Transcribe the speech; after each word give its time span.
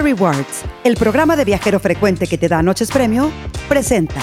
Rewards, 0.00 0.64
el 0.84 0.96
programa 0.96 1.36
de 1.36 1.44
viajero 1.44 1.80
frecuente 1.80 2.26
que 2.26 2.38
te 2.38 2.48
da 2.48 2.62
noches 2.62 2.90
premio, 2.90 3.30
presenta 3.68 4.20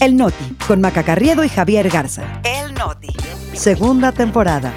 El 0.00 0.16
Noti 0.16 0.56
con 0.66 0.80
Maca 0.80 1.02
Carriedo 1.02 1.44
y 1.44 1.48
Javier 1.48 1.88
Garza. 1.88 2.40
El 2.44 2.74
Noti. 2.74 3.14
Segunda 3.52 4.12
temporada. 4.12 4.72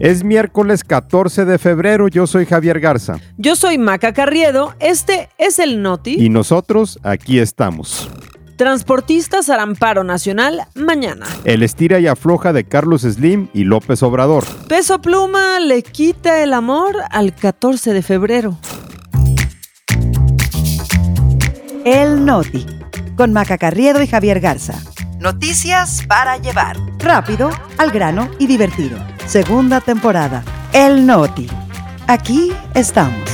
Es 0.00 0.22
miércoles 0.22 0.84
14 0.84 1.44
de 1.44 1.58
febrero, 1.58 2.06
yo 2.06 2.28
soy 2.28 2.46
Javier 2.46 2.78
Garza. 2.78 3.18
Yo 3.36 3.56
soy 3.56 3.78
Maca 3.78 4.12
Carriedo, 4.12 4.74
este 4.78 5.28
es 5.38 5.58
el 5.58 5.82
Noti. 5.82 6.14
Y 6.18 6.28
nosotros 6.28 7.00
aquí 7.02 7.40
estamos. 7.40 8.08
Transportistas 8.58 9.50
harán 9.50 9.76
paro 9.76 10.02
nacional 10.02 10.66
mañana. 10.74 11.26
El 11.44 11.62
estira 11.62 12.00
y 12.00 12.08
afloja 12.08 12.52
de 12.52 12.64
Carlos 12.64 13.02
Slim 13.02 13.50
y 13.54 13.62
López 13.62 14.02
Obrador. 14.02 14.44
Peso 14.66 15.00
Pluma 15.00 15.60
le 15.60 15.84
quita 15.84 16.42
el 16.42 16.52
amor 16.52 16.96
al 17.12 17.36
14 17.36 17.92
de 17.92 18.02
febrero. 18.02 18.58
El 21.84 22.24
Noti, 22.24 22.66
con 23.16 23.32
Maca 23.32 23.58
Carriedo 23.58 24.02
y 24.02 24.08
Javier 24.08 24.40
Garza. 24.40 24.74
Noticias 25.20 26.04
para 26.08 26.38
llevar. 26.38 26.76
Rápido, 26.98 27.50
al 27.76 27.92
grano 27.92 28.28
y 28.40 28.48
divertido. 28.48 28.98
Segunda 29.26 29.80
temporada. 29.80 30.42
El 30.72 31.06
Noti. 31.06 31.46
Aquí 32.08 32.52
estamos. 32.74 33.27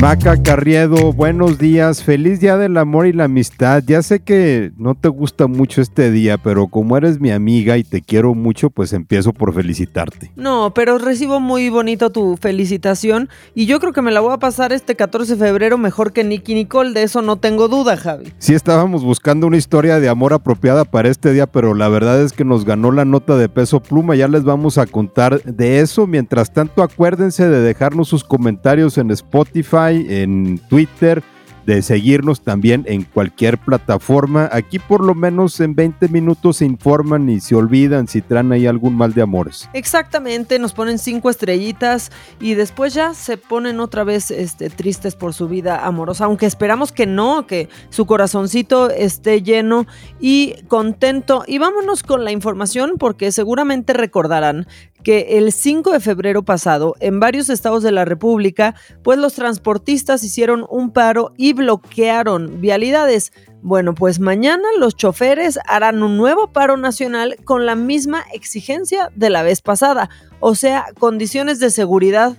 Maca 0.00 0.42
Carriedo, 0.42 1.12
buenos 1.12 1.58
días, 1.58 2.02
feliz 2.02 2.40
día 2.40 2.56
del 2.56 2.78
amor 2.78 3.06
y 3.06 3.12
la 3.12 3.24
amistad. 3.24 3.82
Ya 3.86 4.00
sé 4.00 4.20
que 4.20 4.72
no 4.78 4.94
te 4.94 5.08
gusta 5.08 5.46
mucho 5.46 5.82
este 5.82 6.10
día, 6.10 6.38
pero 6.38 6.68
como 6.68 6.96
eres 6.96 7.20
mi 7.20 7.30
amiga 7.30 7.76
y 7.76 7.84
te 7.84 8.00
quiero 8.00 8.34
mucho, 8.34 8.70
pues 8.70 8.94
empiezo 8.94 9.34
por 9.34 9.52
felicitarte. 9.52 10.32
No, 10.36 10.72
pero 10.72 10.96
recibo 10.96 11.38
muy 11.38 11.68
bonito 11.68 12.08
tu 12.08 12.38
felicitación 12.38 13.28
y 13.54 13.66
yo 13.66 13.78
creo 13.78 13.92
que 13.92 14.00
me 14.00 14.10
la 14.10 14.20
voy 14.20 14.32
a 14.32 14.38
pasar 14.38 14.72
este 14.72 14.96
14 14.96 15.36
de 15.36 15.38
febrero 15.38 15.76
mejor 15.76 16.14
que 16.14 16.24
Nicky 16.24 16.54
Nicole, 16.54 16.94
de 16.94 17.02
eso 17.02 17.20
no 17.20 17.36
tengo 17.36 17.68
duda, 17.68 17.98
Javi. 17.98 18.32
Sí 18.38 18.54
estábamos 18.54 19.04
buscando 19.04 19.46
una 19.46 19.58
historia 19.58 20.00
de 20.00 20.08
amor 20.08 20.32
apropiada 20.32 20.86
para 20.86 21.10
este 21.10 21.34
día, 21.34 21.46
pero 21.46 21.74
la 21.74 21.90
verdad 21.90 22.22
es 22.22 22.32
que 22.32 22.46
nos 22.46 22.64
ganó 22.64 22.90
la 22.90 23.04
nota 23.04 23.36
de 23.36 23.50
peso 23.50 23.80
pluma, 23.80 24.16
ya 24.16 24.28
les 24.28 24.44
vamos 24.44 24.78
a 24.78 24.86
contar 24.86 25.42
de 25.42 25.80
eso. 25.80 26.06
Mientras 26.06 26.54
tanto, 26.54 26.82
acuérdense 26.82 27.50
de 27.50 27.60
dejarnos 27.60 28.08
sus 28.08 28.24
comentarios 28.24 28.96
en 28.96 29.10
Spotify 29.10 29.89
en 29.96 30.58
Twitter, 30.68 31.22
de 31.66 31.82
seguirnos 31.82 32.40
también 32.40 32.84
en 32.88 33.04
cualquier 33.04 33.58
plataforma. 33.58 34.48
Aquí 34.52 34.78
por 34.78 35.04
lo 35.04 35.14
menos 35.14 35.60
en 35.60 35.74
20 35.74 36.08
minutos 36.08 36.58
se 36.58 36.64
informan 36.64 37.28
y 37.28 37.40
se 37.40 37.54
olvidan 37.54 38.08
si 38.08 38.22
traen 38.22 38.52
ahí 38.52 38.66
algún 38.66 38.96
mal 38.96 39.14
de 39.14 39.22
amores. 39.22 39.68
Exactamente, 39.72 40.58
nos 40.58 40.72
ponen 40.72 40.98
cinco 40.98 41.30
estrellitas 41.30 42.10
y 42.40 42.54
después 42.54 42.94
ya 42.94 43.14
se 43.14 43.36
ponen 43.36 43.80
otra 43.80 44.04
vez 44.04 44.30
este, 44.30 44.70
tristes 44.70 45.14
por 45.14 45.34
su 45.34 45.48
vida 45.48 45.86
amorosa, 45.86 46.24
aunque 46.24 46.46
esperamos 46.46 46.92
que 46.92 47.06
no, 47.06 47.46
que 47.46 47.68
su 47.90 48.06
corazoncito 48.06 48.90
esté 48.90 49.42
lleno 49.42 49.86
y 50.18 50.54
contento. 50.68 51.44
Y 51.46 51.58
vámonos 51.58 52.02
con 52.02 52.24
la 52.24 52.32
información 52.32 52.94
porque 52.98 53.32
seguramente 53.32 53.92
recordarán 53.92 54.66
que 55.02 55.38
el 55.38 55.52
5 55.52 55.92
de 55.92 56.00
febrero 56.00 56.42
pasado 56.42 56.94
en 57.00 57.20
varios 57.20 57.48
estados 57.48 57.82
de 57.82 57.92
la 57.92 58.04
República, 58.04 58.74
pues 59.02 59.18
los 59.18 59.34
transportistas 59.34 60.22
hicieron 60.24 60.66
un 60.68 60.92
paro 60.92 61.32
y 61.36 61.52
bloquearon 61.52 62.60
vialidades. 62.60 63.32
Bueno, 63.62 63.94
pues 63.94 64.20
mañana 64.20 64.64
los 64.78 64.96
choferes 64.96 65.58
harán 65.66 66.02
un 66.02 66.16
nuevo 66.16 66.52
paro 66.52 66.76
nacional 66.76 67.36
con 67.44 67.66
la 67.66 67.74
misma 67.74 68.24
exigencia 68.32 69.10
de 69.14 69.30
la 69.30 69.42
vez 69.42 69.60
pasada, 69.60 70.08
o 70.40 70.54
sea, 70.54 70.86
condiciones 70.98 71.60
de 71.60 71.70
seguridad 71.70 72.36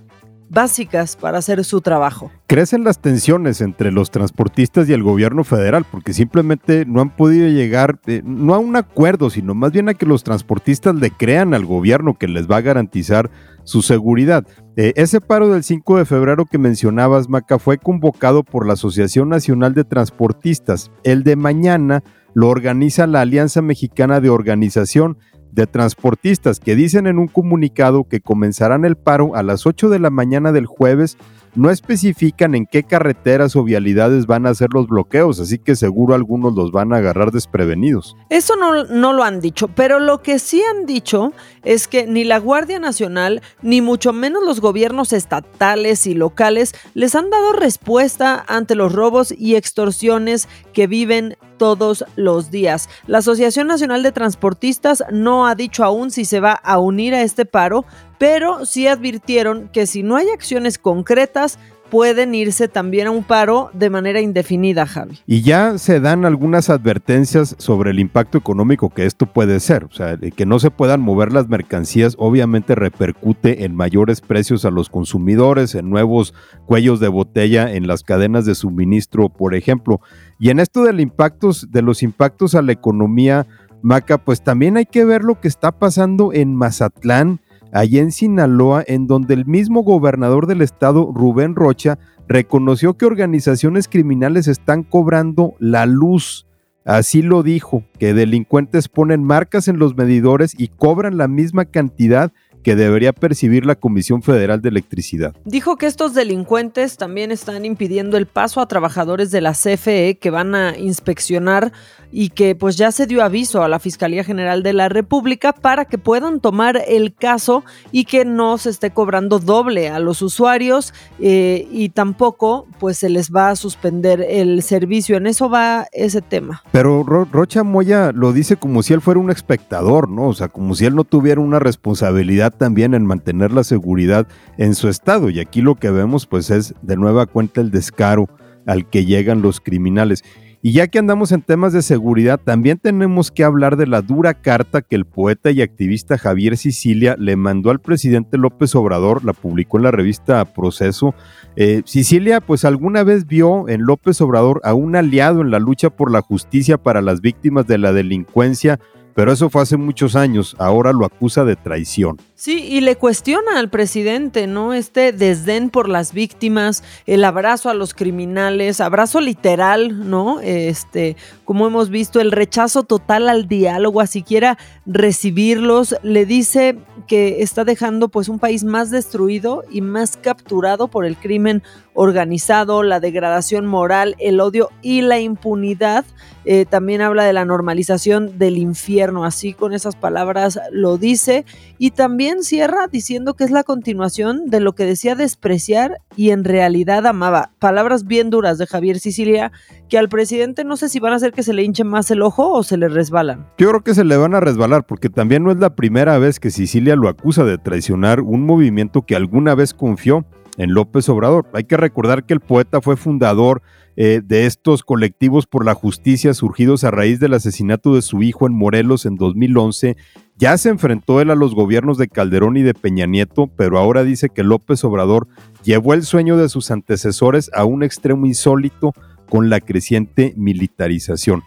básicas 0.52 1.16
para 1.16 1.38
hacer 1.38 1.64
su 1.64 1.80
trabajo. 1.80 2.30
Crecen 2.46 2.84
las 2.84 3.00
tensiones 3.00 3.60
entre 3.60 3.90
los 3.90 4.10
transportistas 4.10 4.88
y 4.88 4.92
el 4.92 5.02
gobierno 5.02 5.44
federal 5.44 5.86
porque 5.90 6.12
simplemente 6.12 6.84
no 6.86 7.00
han 7.00 7.16
podido 7.16 7.48
llegar 7.48 7.98
eh, 8.06 8.20
no 8.24 8.54
a 8.54 8.58
un 8.58 8.76
acuerdo, 8.76 9.30
sino 9.30 9.54
más 9.54 9.72
bien 9.72 9.88
a 9.88 9.94
que 9.94 10.06
los 10.06 10.22
transportistas 10.24 10.94
le 10.94 11.10
crean 11.10 11.54
al 11.54 11.64
gobierno 11.64 12.14
que 12.14 12.28
les 12.28 12.50
va 12.50 12.58
a 12.58 12.60
garantizar 12.60 13.30
su 13.64 13.80
seguridad. 13.80 14.46
Eh, 14.76 14.92
ese 14.96 15.20
paro 15.20 15.48
del 15.48 15.64
5 15.64 15.98
de 15.98 16.04
febrero 16.04 16.44
que 16.44 16.58
mencionabas, 16.58 17.28
Maca, 17.28 17.58
fue 17.58 17.78
convocado 17.78 18.42
por 18.42 18.66
la 18.66 18.74
Asociación 18.74 19.28
Nacional 19.28 19.72
de 19.72 19.84
Transportistas. 19.84 20.90
El 21.04 21.22
de 21.22 21.36
mañana 21.36 22.02
lo 22.34 22.48
organiza 22.48 23.06
la 23.06 23.20
Alianza 23.20 23.62
Mexicana 23.62 24.20
de 24.20 24.30
Organización 24.30 25.18
de 25.52 25.66
transportistas 25.66 26.58
que 26.58 26.74
dicen 26.74 27.06
en 27.06 27.18
un 27.18 27.28
comunicado 27.28 28.04
que 28.04 28.20
comenzarán 28.20 28.84
el 28.84 28.96
paro 28.96 29.36
a 29.36 29.42
las 29.42 29.66
8 29.66 29.88
de 29.90 29.98
la 29.98 30.10
mañana 30.10 30.50
del 30.50 30.66
jueves 30.66 31.18
no 31.54 31.70
especifican 31.70 32.54
en 32.54 32.66
qué 32.66 32.82
carreteras 32.82 33.56
o 33.56 33.64
vialidades 33.64 34.26
van 34.26 34.46
a 34.46 34.50
hacer 34.50 34.70
los 34.72 34.86
bloqueos, 34.86 35.40
así 35.40 35.58
que 35.58 35.76
seguro 35.76 36.14
algunos 36.14 36.54
los 36.54 36.72
van 36.72 36.92
a 36.92 36.98
agarrar 36.98 37.30
desprevenidos. 37.30 38.16
Eso 38.30 38.56
no, 38.56 38.84
no, 38.84 39.12
lo 39.12 39.24
han 39.24 39.40
dicho, 39.40 39.68
pero 39.68 40.00
lo 40.00 40.22
que 40.22 40.38
sí 40.38 40.62
han 40.62 40.86
dicho 40.86 41.32
es 41.62 41.88
que 41.88 42.06
ni 42.06 42.24
la 42.24 42.38
Guardia 42.38 42.78
Nacional, 42.78 43.42
ni 43.60 43.80
mucho 43.80 44.12
menos 44.12 44.42
los 44.44 44.60
gobiernos 44.60 45.12
estatales 45.12 46.06
y 46.06 46.14
locales 46.14 46.74
les 46.94 47.14
han 47.14 47.30
dado 47.30 47.52
respuesta 47.52 48.44
ante 48.48 48.74
los 48.74 48.92
robos 48.92 49.32
y 49.36 49.56
extorsiones 49.56 50.48
que 50.72 50.86
viven 50.86 51.36
todos 51.58 52.04
los 52.16 52.50
días. 52.50 52.88
La 53.06 53.18
Asociación 53.18 53.68
Nacional 53.68 54.02
de 54.02 54.10
Transportistas 54.10 55.04
no 55.12 55.46
ha 55.46 55.54
dicho 55.54 55.84
aún 55.84 56.10
si 56.10 56.24
se 56.24 56.40
va 56.40 56.52
a 56.52 56.78
unir 56.78 57.14
a 57.14 57.22
este 57.22 57.44
paro, 57.44 57.84
pero 58.22 58.66
sí 58.66 58.86
advirtieron 58.86 59.68
que 59.72 59.84
si 59.84 60.04
no 60.04 60.14
hay 60.14 60.28
acciones 60.28 60.78
concretas, 60.78 61.58
pueden 61.90 62.36
irse 62.36 62.68
también 62.68 63.08
a 63.08 63.10
un 63.10 63.24
paro 63.24 63.70
de 63.72 63.90
manera 63.90 64.20
indefinida, 64.20 64.86
Javi. 64.86 65.18
Y 65.26 65.42
ya 65.42 65.76
se 65.76 65.98
dan 65.98 66.24
algunas 66.24 66.70
advertencias 66.70 67.56
sobre 67.58 67.90
el 67.90 67.98
impacto 67.98 68.38
económico 68.38 68.90
que 68.90 69.06
esto 69.06 69.26
puede 69.26 69.58
ser. 69.58 69.86
O 69.86 69.90
sea, 69.90 70.16
que 70.16 70.46
no 70.46 70.60
se 70.60 70.70
puedan 70.70 71.00
mover 71.00 71.32
las 71.32 71.48
mercancías 71.48 72.14
obviamente 72.16 72.76
repercute 72.76 73.64
en 73.64 73.74
mayores 73.74 74.20
precios 74.20 74.64
a 74.64 74.70
los 74.70 74.88
consumidores, 74.88 75.74
en 75.74 75.90
nuevos 75.90 76.32
cuellos 76.64 77.00
de 77.00 77.08
botella 77.08 77.74
en 77.74 77.88
las 77.88 78.04
cadenas 78.04 78.46
de 78.46 78.54
suministro, 78.54 79.30
por 79.30 79.56
ejemplo. 79.56 80.00
Y 80.38 80.50
en 80.50 80.60
esto 80.60 80.84
del 80.84 81.00
impactos, 81.00 81.72
de 81.72 81.82
los 81.82 82.04
impactos 82.04 82.54
a 82.54 82.62
la 82.62 82.70
economía, 82.70 83.48
Maca, 83.82 84.18
pues 84.18 84.44
también 84.44 84.76
hay 84.76 84.86
que 84.86 85.04
ver 85.04 85.24
lo 85.24 85.40
que 85.40 85.48
está 85.48 85.72
pasando 85.72 86.32
en 86.32 86.54
Mazatlán 86.54 87.40
allí 87.72 87.98
en 87.98 88.12
Sinaloa, 88.12 88.84
en 88.86 89.06
donde 89.06 89.34
el 89.34 89.46
mismo 89.46 89.82
gobernador 89.82 90.46
del 90.46 90.60
estado, 90.60 91.10
Rubén 91.12 91.56
Rocha, 91.56 91.98
reconoció 92.28 92.94
que 92.94 93.06
organizaciones 93.06 93.88
criminales 93.88 94.46
están 94.46 94.84
cobrando 94.84 95.54
la 95.58 95.86
luz. 95.86 96.46
Así 96.84 97.22
lo 97.22 97.42
dijo, 97.42 97.84
que 97.98 98.14
delincuentes 98.14 98.88
ponen 98.88 99.24
marcas 99.24 99.68
en 99.68 99.78
los 99.78 99.96
medidores 99.96 100.54
y 100.56 100.68
cobran 100.68 101.16
la 101.16 101.28
misma 101.28 101.64
cantidad 101.64 102.32
que 102.62 102.76
debería 102.76 103.12
percibir 103.12 103.66
la 103.66 103.74
Comisión 103.74 104.22
Federal 104.22 104.62
de 104.62 104.68
Electricidad. 104.68 105.34
Dijo 105.44 105.76
que 105.76 105.86
estos 105.86 106.14
delincuentes 106.14 106.96
también 106.96 107.32
están 107.32 107.64
impidiendo 107.64 108.16
el 108.16 108.26
paso 108.26 108.60
a 108.60 108.66
trabajadores 108.66 109.30
de 109.30 109.40
la 109.40 109.52
CFE 109.52 110.18
que 110.20 110.30
van 110.30 110.54
a 110.54 110.76
inspeccionar 110.78 111.72
y 112.12 112.28
que 112.28 112.54
pues 112.54 112.76
ya 112.76 112.92
se 112.92 113.06
dio 113.06 113.24
aviso 113.24 113.62
a 113.62 113.68
la 113.68 113.78
Fiscalía 113.78 114.22
General 114.22 114.62
de 114.62 114.74
la 114.74 114.88
República 114.88 115.52
para 115.52 115.86
que 115.86 115.96
puedan 115.96 116.40
tomar 116.40 116.82
el 116.86 117.14
caso 117.14 117.64
y 117.90 118.04
que 118.04 118.24
no 118.24 118.58
se 118.58 118.70
esté 118.70 118.90
cobrando 118.90 119.38
doble 119.38 119.88
a 119.88 119.98
los 119.98 120.20
usuarios 120.20 120.92
eh, 121.18 121.66
y 121.70 121.88
tampoco 121.88 122.66
pues 122.78 122.98
se 122.98 123.08
les 123.08 123.32
va 123.32 123.48
a 123.48 123.56
suspender 123.56 124.24
el 124.28 124.62
servicio. 124.62 125.16
En 125.16 125.26
eso 125.26 125.48
va 125.48 125.86
ese 125.92 126.20
tema. 126.20 126.62
Pero 126.70 127.02
Rocha 127.02 127.62
Moya 127.64 128.12
lo 128.12 128.32
dice 128.32 128.56
como 128.56 128.82
si 128.82 128.92
él 128.92 129.00
fuera 129.00 129.18
un 129.18 129.30
espectador, 129.30 130.10
¿no? 130.10 130.28
O 130.28 130.34
sea, 130.34 130.48
como 130.48 130.74
si 130.74 130.84
él 130.84 130.94
no 130.94 131.04
tuviera 131.04 131.40
una 131.40 131.58
responsabilidad 131.58 132.51
también 132.58 132.94
en 132.94 133.06
mantener 133.06 133.52
la 133.52 133.64
seguridad 133.64 134.26
en 134.58 134.74
su 134.74 134.88
estado. 134.88 135.30
Y 135.30 135.40
aquí 135.40 135.60
lo 135.60 135.74
que 135.74 135.90
vemos 135.90 136.26
pues 136.26 136.50
es 136.50 136.74
de 136.82 136.96
nueva 136.96 137.26
cuenta 137.26 137.60
el 137.60 137.70
descaro 137.70 138.28
al 138.66 138.88
que 138.88 139.04
llegan 139.04 139.42
los 139.42 139.60
criminales. 139.60 140.22
Y 140.64 140.74
ya 140.74 140.86
que 140.86 141.00
andamos 141.00 141.32
en 141.32 141.42
temas 141.42 141.72
de 141.72 141.82
seguridad, 141.82 142.38
también 142.38 142.78
tenemos 142.78 143.32
que 143.32 143.42
hablar 143.42 143.76
de 143.76 143.88
la 143.88 144.00
dura 144.00 144.34
carta 144.34 144.80
que 144.80 144.94
el 144.94 145.06
poeta 145.06 145.50
y 145.50 145.60
activista 145.60 146.18
Javier 146.18 146.56
Sicilia 146.56 147.16
le 147.18 147.34
mandó 147.34 147.70
al 147.70 147.80
presidente 147.80 148.38
López 148.38 148.76
Obrador, 148.76 149.24
la 149.24 149.32
publicó 149.32 149.78
en 149.78 149.82
la 149.82 149.90
revista 149.90 150.44
Proceso. 150.44 151.16
Eh, 151.56 151.82
Sicilia, 151.84 152.40
pues 152.40 152.64
alguna 152.64 153.02
vez 153.02 153.26
vio 153.26 153.68
en 153.68 153.82
López 153.82 154.20
Obrador 154.20 154.60
a 154.62 154.72
un 154.72 154.94
aliado 154.94 155.40
en 155.40 155.50
la 155.50 155.58
lucha 155.58 155.90
por 155.90 156.12
la 156.12 156.20
justicia 156.20 156.78
para 156.78 157.02
las 157.02 157.20
víctimas 157.20 157.66
de 157.66 157.78
la 157.78 157.92
delincuencia 157.92 158.78
pero 159.14 159.32
eso 159.32 159.50
fue 159.50 159.62
hace 159.62 159.76
muchos 159.76 160.16
años, 160.16 160.56
ahora 160.58 160.92
lo 160.92 161.04
acusa 161.04 161.44
de 161.44 161.56
traición. 161.56 162.18
Sí, 162.34 162.64
y 162.64 162.80
le 162.80 162.96
cuestiona 162.96 163.58
al 163.58 163.70
presidente, 163.70 164.46
¿no? 164.46 164.72
Este 164.74 165.12
desdén 165.12 165.70
por 165.70 165.88
las 165.88 166.12
víctimas, 166.12 166.82
el 167.06 167.22
abrazo 167.24 167.70
a 167.70 167.74
los 167.74 167.94
criminales, 167.94 168.80
abrazo 168.80 169.20
literal, 169.20 170.10
¿no? 170.10 170.40
Este, 170.40 171.16
como 171.44 171.66
hemos 171.66 171.88
visto, 171.88 172.20
el 172.20 172.32
rechazo 172.32 172.82
total 172.82 173.28
al 173.28 173.46
diálogo, 173.46 174.00
a 174.00 174.06
siquiera 174.06 174.58
recibirlos, 174.86 175.94
le 176.02 176.26
dice 176.26 176.78
que 177.06 177.42
está 177.42 177.64
dejando 177.64 178.08
pues 178.08 178.28
un 178.28 178.38
país 178.38 178.64
más 178.64 178.90
destruido 178.90 179.62
y 179.70 179.80
más 179.80 180.16
capturado 180.16 180.88
por 180.88 181.04
el 181.04 181.16
crimen 181.16 181.62
organizado, 181.94 182.82
la 182.82 183.00
degradación 183.00 183.66
moral, 183.66 184.16
el 184.18 184.40
odio 184.40 184.70
y 184.82 185.02
la 185.02 185.20
impunidad. 185.20 186.04
Eh, 186.44 186.66
también 186.68 187.02
habla 187.02 187.24
de 187.24 187.32
la 187.32 187.44
normalización 187.44 188.38
del 188.38 188.58
infierno, 188.58 189.24
así 189.24 189.52
con 189.52 189.72
esas 189.72 189.94
palabras 189.94 190.58
lo 190.72 190.98
dice. 190.98 191.44
Y 191.78 191.92
también 191.92 192.42
cierra 192.42 192.88
diciendo 192.88 193.34
que 193.34 193.44
es 193.44 193.50
la 193.50 193.62
continuación 193.62 194.46
de 194.46 194.60
lo 194.60 194.74
que 194.74 194.84
decía 194.84 195.14
despreciar 195.14 196.00
y 196.16 196.30
en 196.30 196.44
realidad 196.44 197.06
amaba. 197.06 197.52
Palabras 197.58 198.06
bien 198.06 198.30
duras 198.30 198.58
de 198.58 198.66
Javier 198.66 198.98
Sicilia, 198.98 199.52
que 199.88 199.98
al 199.98 200.08
presidente 200.08 200.64
no 200.64 200.76
sé 200.76 200.88
si 200.88 201.00
van 201.00 201.12
a 201.12 201.16
hacer 201.16 201.32
que 201.32 201.42
se 201.42 201.52
le 201.52 201.62
hinche 201.62 201.84
más 201.84 202.10
el 202.10 202.22
ojo 202.22 202.52
o 202.52 202.62
se 202.62 202.76
le 202.76 202.88
resbalan. 202.88 203.46
Yo 203.58 203.68
creo 203.68 203.82
que 203.82 203.94
se 203.94 204.04
le 204.04 204.16
van 204.16 204.34
a 204.34 204.40
resbalar, 204.40 204.84
porque 204.86 205.10
también 205.10 205.44
no 205.44 205.50
es 205.50 205.58
la 205.58 205.74
primera 205.74 206.18
vez 206.18 206.40
que 206.40 206.50
Sicilia 206.50 206.96
lo 206.96 207.08
acusa 207.08 207.44
de 207.44 207.58
traicionar 207.58 208.20
un 208.20 208.44
movimiento 208.44 209.02
que 209.02 209.16
alguna 209.16 209.54
vez 209.54 209.74
confió 209.74 210.24
en 210.56 210.74
López 210.74 211.08
Obrador. 211.08 211.46
Hay 211.52 211.64
que 211.64 211.76
recordar 211.76 212.24
que 212.24 212.34
el 212.34 212.40
poeta 212.40 212.80
fue 212.80 212.96
fundador 212.96 213.62
eh, 213.96 214.22
de 214.24 214.46
estos 214.46 214.82
colectivos 214.82 215.46
por 215.46 215.64
la 215.64 215.74
justicia 215.74 216.32
surgidos 216.32 216.82
a 216.84 216.90
raíz 216.90 217.20
del 217.20 217.34
asesinato 217.34 217.94
de 217.94 218.02
su 218.02 218.22
hijo 218.22 218.46
en 218.46 218.54
Morelos 218.54 219.04
en 219.04 219.16
2011. 219.16 219.96
Ya 220.38 220.56
se 220.56 220.70
enfrentó 220.70 221.20
él 221.20 221.30
a 221.30 221.34
los 221.34 221.54
gobiernos 221.54 221.98
de 221.98 222.08
Calderón 222.08 222.56
y 222.56 222.62
de 222.62 222.74
Peña 222.74 223.06
Nieto, 223.06 223.48
pero 223.54 223.78
ahora 223.78 224.02
dice 224.02 224.30
que 224.30 224.44
López 224.44 224.82
Obrador 224.84 225.28
llevó 225.62 225.94
el 225.94 226.04
sueño 226.04 226.36
de 226.36 226.48
sus 226.48 226.70
antecesores 226.70 227.50
a 227.54 227.64
un 227.64 227.82
extremo 227.82 228.26
insólito 228.26 228.92
con 229.28 229.50
la 229.50 229.60
creciente 229.60 230.32
militarización. 230.36 231.42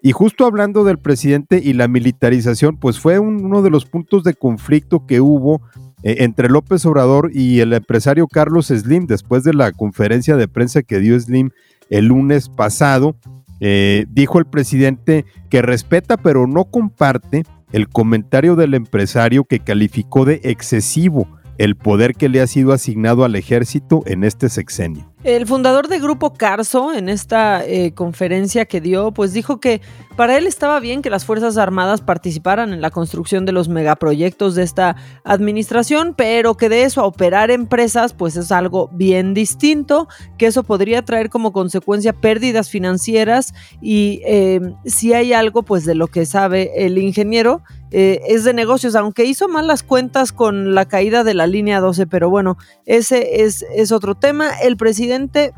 Y 0.00 0.12
justo 0.12 0.46
hablando 0.46 0.84
del 0.84 0.98
presidente 0.98 1.60
y 1.62 1.72
la 1.72 1.88
militarización, 1.88 2.76
pues 2.76 3.00
fue 3.00 3.18
uno 3.18 3.62
de 3.62 3.70
los 3.70 3.84
puntos 3.84 4.22
de 4.22 4.34
conflicto 4.34 5.06
que 5.06 5.20
hubo 5.20 5.60
entre 6.02 6.48
López 6.48 6.84
Obrador 6.86 7.30
y 7.32 7.60
el 7.60 7.72
empresario 7.72 8.28
Carlos 8.28 8.66
Slim 8.68 9.06
después 9.06 9.44
de 9.44 9.54
la 9.54 9.72
conferencia 9.72 10.36
de 10.36 10.48
prensa 10.48 10.82
que 10.82 11.00
dio 11.00 11.18
Slim 11.18 11.50
el 11.90 12.06
lunes 12.06 12.48
pasado. 12.48 13.16
Eh, 13.60 14.06
dijo 14.10 14.38
el 14.38 14.46
presidente 14.46 15.24
que 15.50 15.62
respeta 15.62 16.16
pero 16.16 16.46
no 16.46 16.64
comparte 16.64 17.42
el 17.72 17.88
comentario 17.88 18.54
del 18.54 18.74
empresario 18.74 19.44
que 19.44 19.58
calificó 19.58 20.24
de 20.24 20.40
excesivo 20.44 21.26
el 21.58 21.74
poder 21.74 22.14
que 22.14 22.28
le 22.28 22.40
ha 22.40 22.46
sido 22.46 22.72
asignado 22.72 23.24
al 23.24 23.34
ejército 23.34 24.02
en 24.06 24.22
este 24.22 24.48
sexenio. 24.48 25.12
El 25.24 25.48
fundador 25.48 25.88
de 25.88 25.98
Grupo 25.98 26.34
Carso, 26.34 26.94
en 26.94 27.08
esta 27.08 27.66
eh, 27.66 27.92
conferencia 27.92 28.66
que 28.66 28.80
dio, 28.80 29.10
pues 29.10 29.32
dijo 29.32 29.58
que 29.58 29.80
para 30.14 30.38
él 30.38 30.46
estaba 30.46 30.78
bien 30.78 31.02
que 31.02 31.10
las 31.10 31.24
Fuerzas 31.24 31.56
Armadas 31.56 32.02
participaran 32.02 32.72
en 32.72 32.80
la 32.80 32.90
construcción 32.90 33.44
de 33.44 33.50
los 33.50 33.68
megaproyectos 33.68 34.54
de 34.54 34.62
esta 34.62 34.94
administración, 35.24 36.14
pero 36.16 36.56
que 36.56 36.68
de 36.68 36.84
eso 36.84 37.00
a 37.00 37.06
operar 37.06 37.50
empresas, 37.50 38.14
pues 38.14 38.36
es 38.36 38.52
algo 38.52 38.90
bien 38.92 39.34
distinto, 39.34 40.06
que 40.38 40.46
eso 40.46 40.62
podría 40.62 41.04
traer 41.04 41.30
como 41.30 41.52
consecuencia 41.52 42.12
pérdidas 42.12 42.70
financieras 42.70 43.54
y 43.82 44.20
eh, 44.24 44.60
si 44.84 45.14
hay 45.14 45.32
algo, 45.32 45.64
pues 45.64 45.84
de 45.84 45.96
lo 45.96 46.06
que 46.06 46.26
sabe 46.26 46.84
el 46.84 46.96
ingeniero, 46.96 47.62
eh, 47.90 48.20
es 48.26 48.44
de 48.44 48.52
negocios, 48.52 48.94
aunque 48.94 49.24
hizo 49.24 49.48
mal 49.48 49.66
las 49.66 49.82
cuentas 49.82 50.32
con 50.32 50.74
la 50.74 50.86
caída 50.86 51.24
de 51.24 51.32
la 51.34 51.46
línea 51.46 51.80
12, 51.80 52.06
pero 52.06 52.28
bueno, 52.28 52.58
ese 52.84 53.44
es, 53.44 53.64
es 53.74 53.92
otro 53.92 54.14
tema. 54.14 54.50
El 54.62 54.76
presidente, 54.76 55.07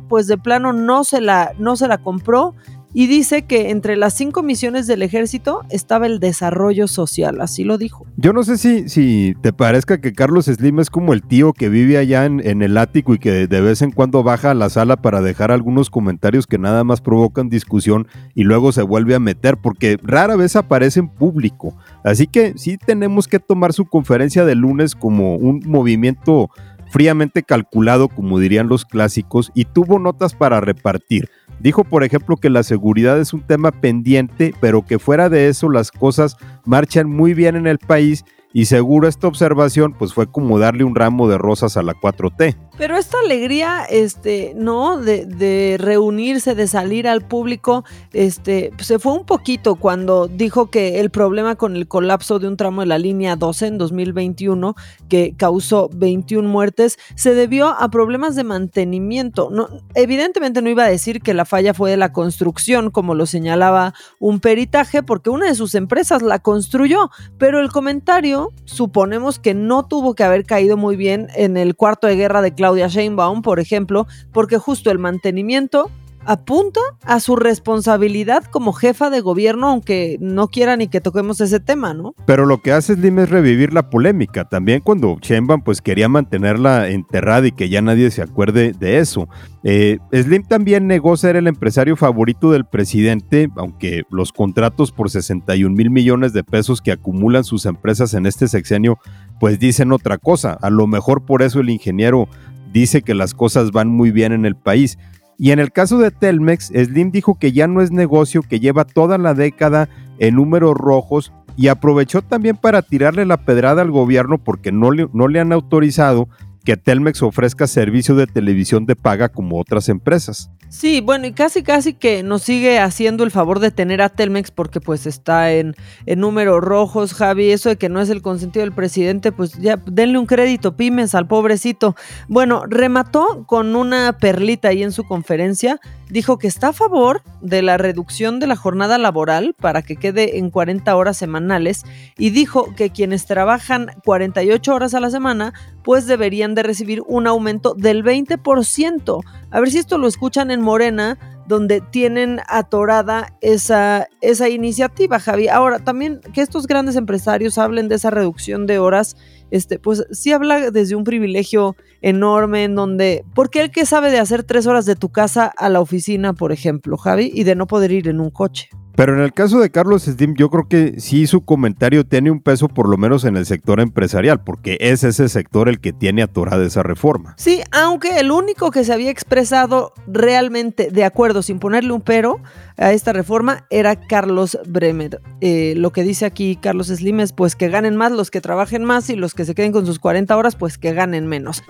pues 0.08 0.26
de 0.26 0.38
plano 0.38 0.72
no 0.72 1.04
se 1.04 1.20
la, 1.20 1.52
no 1.58 1.76
se 1.76 1.88
la 1.88 1.98
compró 1.98 2.54
y 2.92 3.06
dice 3.06 3.42
que 3.42 3.70
entre 3.70 3.96
las 3.96 4.14
cinco 4.14 4.42
misiones 4.42 4.86
del 4.86 5.02
ejército 5.02 5.62
estaba 5.70 6.06
el 6.06 6.18
desarrollo 6.18 6.88
social, 6.88 7.40
así 7.40 7.62
lo 7.62 7.78
dijo. 7.78 8.04
Yo 8.16 8.32
no 8.32 8.42
sé 8.42 8.58
si, 8.58 8.88
si 8.88 9.34
te 9.42 9.52
parezca 9.52 10.00
que 10.00 10.12
Carlos 10.12 10.46
Slim 10.46 10.80
es 10.80 10.90
como 10.90 11.12
el 11.12 11.22
tío 11.22 11.52
que 11.52 11.68
vive 11.68 11.98
allá 11.98 12.24
en, 12.24 12.44
en, 12.44 12.62
el 12.62 12.76
ático 12.76 13.14
y 13.14 13.18
que 13.18 13.46
de 13.46 13.60
vez 13.60 13.82
en 13.82 13.92
cuando 13.92 14.22
baja 14.22 14.50
a 14.50 14.54
la 14.54 14.70
sala 14.70 14.96
para 14.96 15.20
dejar 15.20 15.52
algunos 15.52 15.88
comentarios 15.88 16.46
que 16.46 16.58
nada 16.58 16.82
más 16.82 17.00
provocan 17.00 17.48
discusión 17.48 18.08
y 18.34 18.42
luego 18.42 18.72
se 18.72 18.82
vuelve 18.82 19.14
a 19.14 19.20
meter, 19.20 19.56
porque 19.56 19.98
rara 20.02 20.34
vez 20.34 20.56
aparece 20.56 21.00
en 21.00 21.08
público. 21.08 21.76
Así 22.02 22.26
que 22.26 22.54
sí 22.56 22.76
tenemos 22.76 23.28
que 23.28 23.38
tomar 23.38 23.72
su 23.72 23.86
conferencia 23.86 24.44
de 24.44 24.56
lunes 24.56 24.96
como 24.96 25.36
un 25.36 25.62
movimiento 25.64 26.50
fríamente 26.90 27.42
calculado, 27.42 28.08
como 28.08 28.38
dirían 28.38 28.68
los 28.68 28.84
clásicos, 28.84 29.50
y 29.54 29.64
tuvo 29.64 29.98
notas 29.98 30.34
para 30.34 30.60
repartir. 30.60 31.30
Dijo, 31.60 31.84
por 31.84 32.04
ejemplo, 32.04 32.36
que 32.36 32.50
la 32.50 32.62
seguridad 32.62 33.18
es 33.18 33.32
un 33.32 33.42
tema 33.42 33.70
pendiente, 33.70 34.54
pero 34.60 34.84
que 34.84 34.98
fuera 34.98 35.28
de 35.28 35.48
eso 35.48 35.68
las 35.68 35.90
cosas 35.90 36.36
marchan 36.64 37.08
muy 37.08 37.34
bien 37.34 37.56
en 37.56 37.66
el 37.66 37.78
país 37.78 38.24
y 38.52 38.64
seguro 38.64 39.06
esta 39.06 39.28
observación 39.28 39.94
pues 39.96 40.12
fue 40.12 40.26
como 40.26 40.58
darle 40.58 40.84
un 40.84 40.94
ramo 40.94 41.28
de 41.28 41.38
rosas 41.38 41.76
a 41.76 41.82
la 41.82 41.94
4T. 41.94 42.56
Pero 42.80 42.96
esta 42.96 43.18
alegría, 43.22 43.84
este, 43.84 44.54
¿no? 44.56 44.96
De, 44.96 45.76
reunirse, 45.78 46.54
de 46.54 46.66
salir 46.66 47.06
al 47.06 47.20
público, 47.20 47.84
este, 48.14 48.72
se 48.78 48.98
fue 48.98 49.12
un 49.12 49.26
poquito 49.26 49.74
cuando 49.74 50.28
dijo 50.28 50.70
que 50.70 50.98
el 50.98 51.10
problema 51.10 51.56
con 51.56 51.76
el 51.76 51.86
colapso 51.86 52.38
de 52.38 52.48
un 52.48 52.56
tramo 52.56 52.80
de 52.80 52.86
la 52.86 52.96
línea 52.96 53.36
12 53.36 53.66
en 53.66 53.76
2021, 53.76 54.76
que 55.10 55.34
causó 55.36 55.90
21 55.92 56.48
muertes, 56.48 56.98
se 57.16 57.34
debió 57.34 57.68
a 57.68 57.90
problemas 57.90 58.34
de 58.34 58.44
mantenimiento. 58.44 59.50
Evidentemente 59.94 60.62
no 60.62 60.70
iba 60.70 60.84
a 60.84 60.88
decir 60.88 61.20
que 61.20 61.34
la 61.34 61.44
falla 61.44 61.74
fue 61.74 61.90
de 61.90 61.98
la 61.98 62.14
construcción, 62.14 62.90
como 62.90 63.14
lo 63.14 63.26
señalaba 63.26 63.92
un 64.18 64.40
peritaje, 64.40 65.02
porque 65.02 65.28
una 65.28 65.48
de 65.48 65.54
sus 65.54 65.74
empresas 65.74 66.22
la 66.22 66.38
construyó, 66.38 67.10
pero 67.36 67.60
el 67.60 67.70
comentario 67.70 68.52
suponemos 68.64 69.38
que 69.38 69.52
no 69.52 69.84
tuvo 69.84 70.14
que 70.14 70.24
haber 70.24 70.46
caído 70.46 70.78
muy 70.78 70.96
bien 70.96 71.28
en 71.34 71.58
el 71.58 71.76
cuarto 71.76 72.06
de 72.06 72.16
guerra 72.16 72.40
de 72.40 72.54
Claudia 72.70 72.86
Sheinbaum, 72.86 73.42
por 73.42 73.58
ejemplo, 73.58 74.06
porque 74.32 74.56
justo 74.56 74.92
el 74.92 75.00
mantenimiento 75.00 75.90
apunta 76.24 76.80
a 77.02 77.18
su 77.18 77.34
responsabilidad 77.34 78.44
como 78.44 78.72
jefa 78.72 79.10
de 79.10 79.20
gobierno, 79.20 79.70
aunque 79.70 80.18
no 80.20 80.48
quiera 80.48 80.76
ni 80.76 80.86
que 80.86 81.00
toquemos 81.00 81.40
ese 81.40 81.58
tema, 81.58 81.94
¿no? 81.94 82.14
Pero 82.26 82.46
lo 82.46 82.60
que 82.62 82.72
hace 82.72 82.94
Slim 82.94 83.18
es 83.18 83.30
revivir 83.30 83.72
la 83.72 83.90
polémica. 83.90 84.44
También 84.44 84.82
cuando 84.82 85.18
Sheinbaum 85.20 85.62
pues 85.62 85.80
quería 85.80 86.08
mantenerla 86.08 86.90
enterrada 86.90 87.48
y 87.48 87.52
que 87.52 87.68
ya 87.68 87.82
nadie 87.82 88.10
se 88.12 88.22
acuerde 88.22 88.72
de 88.78 88.98
eso. 88.98 89.28
Eh, 89.64 89.98
Slim 90.12 90.44
también 90.44 90.86
negó 90.86 91.16
ser 91.16 91.34
el 91.34 91.48
empresario 91.48 91.96
favorito 91.96 92.52
del 92.52 92.66
presidente, 92.66 93.50
aunque 93.56 94.02
los 94.10 94.32
contratos 94.32 94.92
por 94.92 95.10
61 95.10 95.74
mil 95.74 95.90
millones 95.90 96.32
de 96.32 96.44
pesos 96.44 96.80
que 96.80 96.92
acumulan 96.92 97.42
sus 97.42 97.66
empresas 97.66 98.14
en 98.14 98.26
este 98.26 98.46
sexenio 98.46 98.98
pues 99.40 99.58
dicen 99.58 99.90
otra 99.90 100.18
cosa. 100.18 100.52
A 100.60 100.70
lo 100.70 100.86
mejor 100.86 101.24
por 101.24 101.42
eso 101.42 101.60
el 101.60 101.70
ingeniero 101.70 102.28
dice 102.72 103.02
que 103.02 103.14
las 103.14 103.34
cosas 103.34 103.72
van 103.72 103.88
muy 103.88 104.10
bien 104.10 104.32
en 104.32 104.46
el 104.46 104.56
país. 104.56 104.98
Y 105.38 105.52
en 105.52 105.58
el 105.58 105.72
caso 105.72 105.98
de 105.98 106.10
Telmex, 106.10 106.66
Slim 106.66 107.10
dijo 107.10 107.38
que 107.38 107.52
ya 107.52 107.66
no 107.66 107.80
es 107.80 107.90
negocio, 107.90 108.42
que 108.42 108.60
lleva 108.60 108.84
toda 108.84 109.16
la 109.16 109.34
década 109.34 109.88
en 110.18 110.34
números 110.34 110.74
rojos 110.76 111.32
y 111.56 111.68
aprovechó 111.68 112.22
también 112.22 112.56
para 112.56 112.82
tirarle 112.82 113.24
la 113.24 113.44
pedrada 113.44 113.82
al 113.82 113.90
gobierno 113.90 114.38
porque 114.38 114.72
no 114.72 114.90
le, 114.90 115.08
no 115.12 115.28
le 115.28 115.40
han 115.40 115.52
autorizado 115.52 116.28
que 116.64 116.76
Telmex 116.76 117.22
ofrezca 117.22 117.66
servicio 117.66 118.14
de 118.14 118.26
televisión 118.26 118.86
de 118.86 118.96
paga 118.96 119.28
como 119.28 119.58
otras 119.58 119.88
empresas. 119.88 120.50
Sí, 120.68 121.00
bueno, 121.00 121.26
y 121.26 121.32
casi 121.32 121.64
casi 121.64 121.94
que 121.94 122.22
nos 122.22 122.42
sigue 122.42 122.78
haciendo 122.78 123.24
el 123.24 123.32
favor 123.32 123.58
de 123.58 123.72
tener 123.72 124.00
a 124.02 124.08
Telmex 124.08 124.52
porque 124.52 124.80
pues 124.80 125.04
está 125.04 125.52
en, 125.52 125.74
en 126.06 126.20
números 126.20 126.60
rojos, 126.60 127.12
Javi, 127.12 127.50
eso 127.50 127.70
de 127.70 127.76
que 127.76 127.88
no 127.88 128.00
es 128.00 128.08
el 128.08 128.22
consentido 128.22 128.64
del 128.64 128.72
presidente, 128.72 129.32
pues 129.32 129.54
ya 129.54 129.80
denle 129.86 130.18
un 130.18 130.26
crédito, 130.26 130.76
pymes 130.76 131.16
al 131.16 131.26
pobrecito. 131.26 131.96
Bueno, 132.28 132.64
remató 132.68 133.44
con 133.46 133.74
una 133.74 134.16
perlita 134.18 134.68
ahí 134.68 134.84
en 134.84 134.92
su 134.92 135.02
conferencia, 135.02 135.80
dijo 136.10 136.38
que 136.38 136.48
está 136.48 136.68
a 136.68 136.72
favor 136.72 137.22
de 137.40 137.62
la 137.62 137.76
reducción 137.76 138.40
de 138.40 138.46
la 138.46 138.56
jornada 138.56 138.98
laboral 138.98 139.54
para 139.58 139.82
que 139.82 139.96
quede 139.96 140.38
en 140.38 140.50
40 140.50 140.94
horas 140.96 141.16
semanales 141.16 141.84
y 142.18 142.30
dijo 142.30 142.74
que 142.74 142.90
quienes 142.90 143.26
trabajan 143.26 143.90
48 144.04 144.74
horas 144.74 144.94
a 144.94 145.00
la 145.00 145.10
semana 145.10 145.54
pues 145.82 146.06
deberían 146.06 146.54
de 146.54 146.62
recibir 146.62 147.02
un 147.06 147.26
aumento 147.26 147.74
del 147.74 148.04
20%. 148.04 149.24
A 149.50 149.60
ver 149.60 149.70
si 149.70 149.78
esto 149.78 149.98
lo 149.98 150.06
escuchan 150.06 150.50
en 150.50 150.60
Morena, 150.60 151.18
donde 151.50 151.82
tienen 151.82 152.40
atorada 152.46 153.36
esa, 153.42 154.08
esa 154.22 154.48
iniciativa, 154.48 155.18
Javi. 155.18 155.48
Ahora, 155.48 155.80
también 155.80 156.20
que 156.32 156.40
estos 156.40 156.66
grandes 156.66 156.94
empresarios 156.94 157.58
hablen 157.58 157.88
de 157.88 157.96
esa 157.96 158.08
reducción 158.08 158.66
de 158.66 158.78
horas, 158.78 159.16
este, 159.50 159.80
pues 159.80 160.06
sí 160.12 160.32
habla 160.32 160.70
desde 160.70 160.94
un 160.94 161.02
privilegio 161.02 161.76
enorme 162.00 162.64
en 162.64 162.76
donde, 162.76 163.24
porque 163.34 163.60
el 163.60 163.70
que 163.72 163.84
sabe 163.84 164.12
de 164.12 164.20
hacer 164.20 164.44
tres 164.44 164.68
horas 164.68 164.86
de 164.86 164.94
tu 164.94 165.10
casa 165.10 165.46
a 165.46 165.68
la 165.68 165.80
oficina, 165.80 166.32
por 166.32 166.52
ejemplo, 166.52 166.96
Javi, 166.96 167.30
y 167.34 167.42
de 167.42 167.56
no 167.56 167.66
poder 167.66 167.90
ir 167.90 168.06
en 168.08 168.20
un 168.20 168.30
coche. 168.30 168.70
Pero 169.00 169.14
en 169.14 169.22
el 169.22 169.32
caso 169.32 169.60
de 169.60 169.70
Carlos 169.70 170.02
Slim, 170.02 170.34
yo 170.34 170.50
creo 170.50 170.68
que 170.68 171.00
sí 171.00 171.26
su 171.26 171.42
comentario 171.42 172.04
tiene 172.04 172.30
un 172.30 172.42
peso 172.42 172.68
por 172.68 172.86
lo 172.86 172.98
menos 172.98 173.24
en 173.24 173.38
el 173.38 173.46
sector 173.46 173.80
empresarial, 173.80 174.44
porque 174.44 174.76
es 174.78 175.04
ese 175.04 175.30
sector 175.30 175.70
el 175.70 175.80
que 175.80 175.94
tiene 175.94 176.22
atorada 176.22 176.66
esa 176.66 176.82
reforma. 176.82 177.32
Sí, 177.38 177.62
aunque 177.72 178.18
el 178.20 178.30
único 178.30 178.70
que 178.70 178.84
se 178.84 178.92
había 178.92 179.10
expresado 179.10 179.94
realmente 180.06 180.90
de 180.90 181.04
acuerdo, 181.04 181.40
sin 181.40 181.60
ponerle 181.60 181.94
un 181.94 182.02
pero 182.02 182.40
a 182.76 182.92
esta 182.92 183.14
reforma, 183.14 183.64
era 183.70 183.96
Carlos 183.96 184.58
Bremer. 184.68 185.22
Eh, 185.40 185.72
lo 185.78 185.92
que 185.92 186.02
dice 186.02 186.26
aquí 186.26 186.58
Carlos 186.60 186.88
Slim 186.88 187.20
es 187.20 187.32
pues 187.32 187.56
que 187.56 187.70
ganen 187.70 187.96
más 187.96 188.12
los 188.12 188.30
que 188.30 188.42
trabajen 188.42 188.84
más 188.84 189.08
y 189.08 189.16
los 189.16 189.32
que 189.32 189.46
se 189.46 189.54
queden 189.54 189.72
con 189.72 189.86
sus 189.86 189.98
40 189.98 190.36
horas 190.36 190.56
pues 190.56 190.76
que 190.76 190.92
ganen 190.92 191.26
menos. 191.26 191.62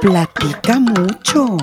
Platica 0.00 0.78
mucho. 0.78 1.56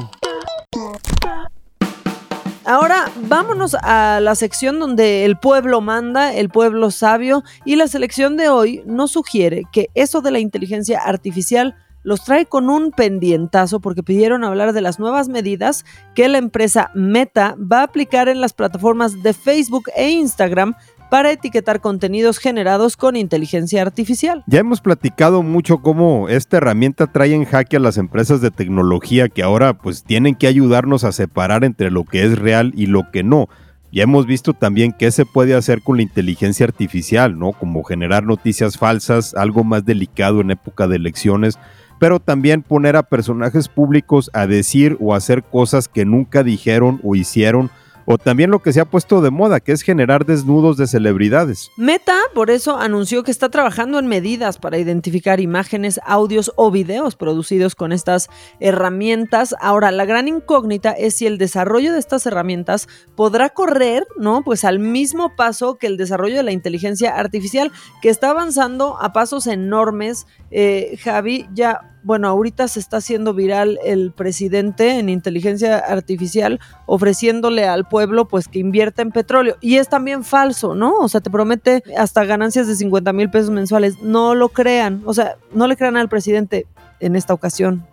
Ahora 2.64 3.12
vámonos 3.28 3.76
a 3.82 4.20
la 4.22 4.36
sección 4.36 4.80
donde 4.80 5.26
el 5.26 5.36
pueblo 5.36 5.82
manda, 5.82 6.34
el 6.34 6.50
pueblo 6.50 6.92
sabio, 6.92 7.44
y 7.66 7.76
la 7.76 7.88
selección 7.88 8.38
de 8.38 8.50
hoy 8.50 8.84
nos 8.86 9.12
sugiere 9.12 9.64
que 9.72 9.90
eso 9.96 10.22
de 10.22 10.30
la 10.30 10.40
inteligencia 10.40 11.00
artificial 11.00 11.76
los 12.04 12.24
trae 12.24 12.46
con 12.46 12.70
un 12.70 12.92
pendientazo 12.92 13.80
porque 13.80 14.04
pidieron 14.04 14.44
hablar 14.44 14.74
de 14.74 14.82
las 14.82 15.00
nuevas 15.00 15.28
medidas 15.28 15.86
que 16.16 16.28
la 16.28 16.38
empresa 16.38 16.92
Meta 16.94 17.56
va 17.60 17.80
a 17.80 17.84
aplicar 17.84 18.28
en 18.30 18.42
las 18.42 18.54
plataformas 18.54 19.22
de 19.22 19.34
Facebook 19.34 19.90
e 19.96 20.10
Instagram 20.10 20.76
para 21.12 21.30
etiquetar 21.30 21.82
contenidos 21.82 22.38
generados 22.38 22.96
con 22.96 23.18
inteligencia 23.18 23.82
artificial. 23.82 24.46
Ya 24.48 24.60
hemos 24.60 24.80
platicado 24.80 25.44
mucho 25.44 25.80
cómo 25.80 26.30
esta 26.30 26.56
herramienta 26.56 27.12
trae 27.12 27.34
en 27.34 27.44
jaque 27.44 27.76
a 27.76 27.82
las 27.82 27.98
empresas 27.98 28.40
de 28.40 28.50
tecnología 28.50 29.28
que 29.28 29.44
ahora 29.44 29.74
pues 29.74 30.06
tienen 30.06 30.36
que 30.36 30.48
ayudarnos 30.48 31.04
a 31.04 31.12
separar 31.12 31.66
entre 31.66 31.92
lo 31.92 32.06
que 32.06 32.24
es 32.24 32.40
real 32.40 32.72
y 32.78 32.86
lo 32.86 33.12
que 33.12 33.24
no. 33.24 33.50
Ya 33.92 34.04
hemos 34.04 34.26
visto 34.26 34.54
también 34.54 34.96
qué 34.98 35.12
se 35.12 35.26
puede 35.26 35.54
hacer 35.54 35.82
con 35.82 35.98
la 35.98 36.04
inteligencia 36.04 36.66
artificial, 36.66 37.38
¿no? 37.38 37.52
Como 37.52 37.84
generar 37.84 38.24
noticias 38.24 38.78
falsas, 38.78 39.34
algo 39.34 39.66
más 39.66 39.84
delicado 39.84 40.40
en 40.40 40.52
época 40.52 40.88
de 40.88 40.96
elecciones, 40.96 41.60
pero 42.00 42.22
también 42.22 42.64
poner 42.64 42.96
a 42.96 43.04
personajes 43.04 43.68
públicos 43.68 44.32
a 44.32 44.48
decir 44.48 44.96
o 45.02 45.14
hacer 45.14 45.44
cosas 45.44 45.90
que 45.90 46.06
nunca 46.06 46.42
dijeron 46.42 47.02
o 47.04 47.16
hicieron 47.16 47.70
o 48.06 48.18
también 48.18 48.52
lo 48.52 48.60
que 48.60 48.74
se 48.74 48.82
ha 48.82 48.86
puesto 48.86 49.22
de 49.22 49.32
moda, 49.32 49.60
que 49.60 49.72
es 49.72 49.82
generar 49.82 50.26
desnudos 50.26 50.78
de 50.78 50.88
celebridades. 50.88 51.70
Meta, 51.78 52.16
por 52.34 52.50
eso, 52.50 52.78
anunció 52.78 53.24
que 53.24 53.32
está 53.32 53.50
trabajando 53.50 54.00
en 54.00 54.08
medidas 54.08 54.58
para 54.58 54.78
identificar 54.78 55.40
imágenes, 55.40 56.00
audios 56.06 56.52
o 56.56 56.72
videos 56.72 57.16
producidos 57.16 57.76
con 57.76 57.92
estas 57.92 58.30
herramientas. 58.60 59.56
Ahora, 59.62 59.92
la 59.92 60.06
gran 60.06 60.28
incógnita 60.28 60.92
es 60.92 61.16
si 61.16 61.28
el 61.28 61.38
desarrollo 61.38 61.94
de 61.94 62.00
estas 62.00 62.26
herramientas 62.26 62.88
podrá 63.16 63.50
correr, 63.50 64.08
¿no? 64.18 64.44
Pues 64.44 64.66
al 64.66 64.80
mismo 64.80 65.36
paso 65.36 65.78
que 65.78 65.88
el 65.88 65.98
desarrollo 65.98 66.38
de 66.38 66.44
la 66.44 66.52
inteligencia 66.52 67.16
artificial, 67.16 67.72
que 68.02 68.10
está 68.10 68.30
avanzando 68.30 68.98
a 69.00 69.14
pasos 69.14 69.48
enormes. 69.48 70.28
Eh, 70.52 70.98
Javi, 71.04 71.48
ya 71.54 71.91
bueno, 72.04 72.28
ahorita 72.28 72.68
se 72.68 72.80
está 72.80 72.98
haciendo 72.98 73.34
viral 73.34 73.80
el 73.84 74.12
presidente 74.12 75.00
en 75.00 75.10
inteligencia 75.10 75.78
artificial 75.78 76.60
ofreciéndole 76.86 77.68
al 77.68 77.88
pueblo 77.88 78.28
pues 78.28 78.48
que 78.48 78.60
invierta 78.60 79.02
en 79.02 79.12
petróleo. 79.12 79.58
Y 79.62 79.78
es 79.78 79.90
también 79.90 80.24
falso, 80.24 80.76
¿no? 80.76 80.98
O 80.98 81.08
sea, 81.10 81.22
te 81.22 81.30
promete 81.30 81.84
hasta 81.98 82.26
ganancias 82.26 82.68
de 82.68 82.76
50 82.76 83.14
mil 83.14 83.30
pesos 83.30 83.52
mensuales. 83.52 84.02
No 84.02 84.36
lo 84.36 84.50
crean, 84.50 85.02
o 85.06 85.14
sea, 85.14 85.38
no 85.54 85.68
le 85.68 85.78
crean 85.78 85.98
al 85.98 86.10
presidente 86.10 86.68
en 87.00 87.16
esta 87.16 87.34
ocasión 87.34 87.86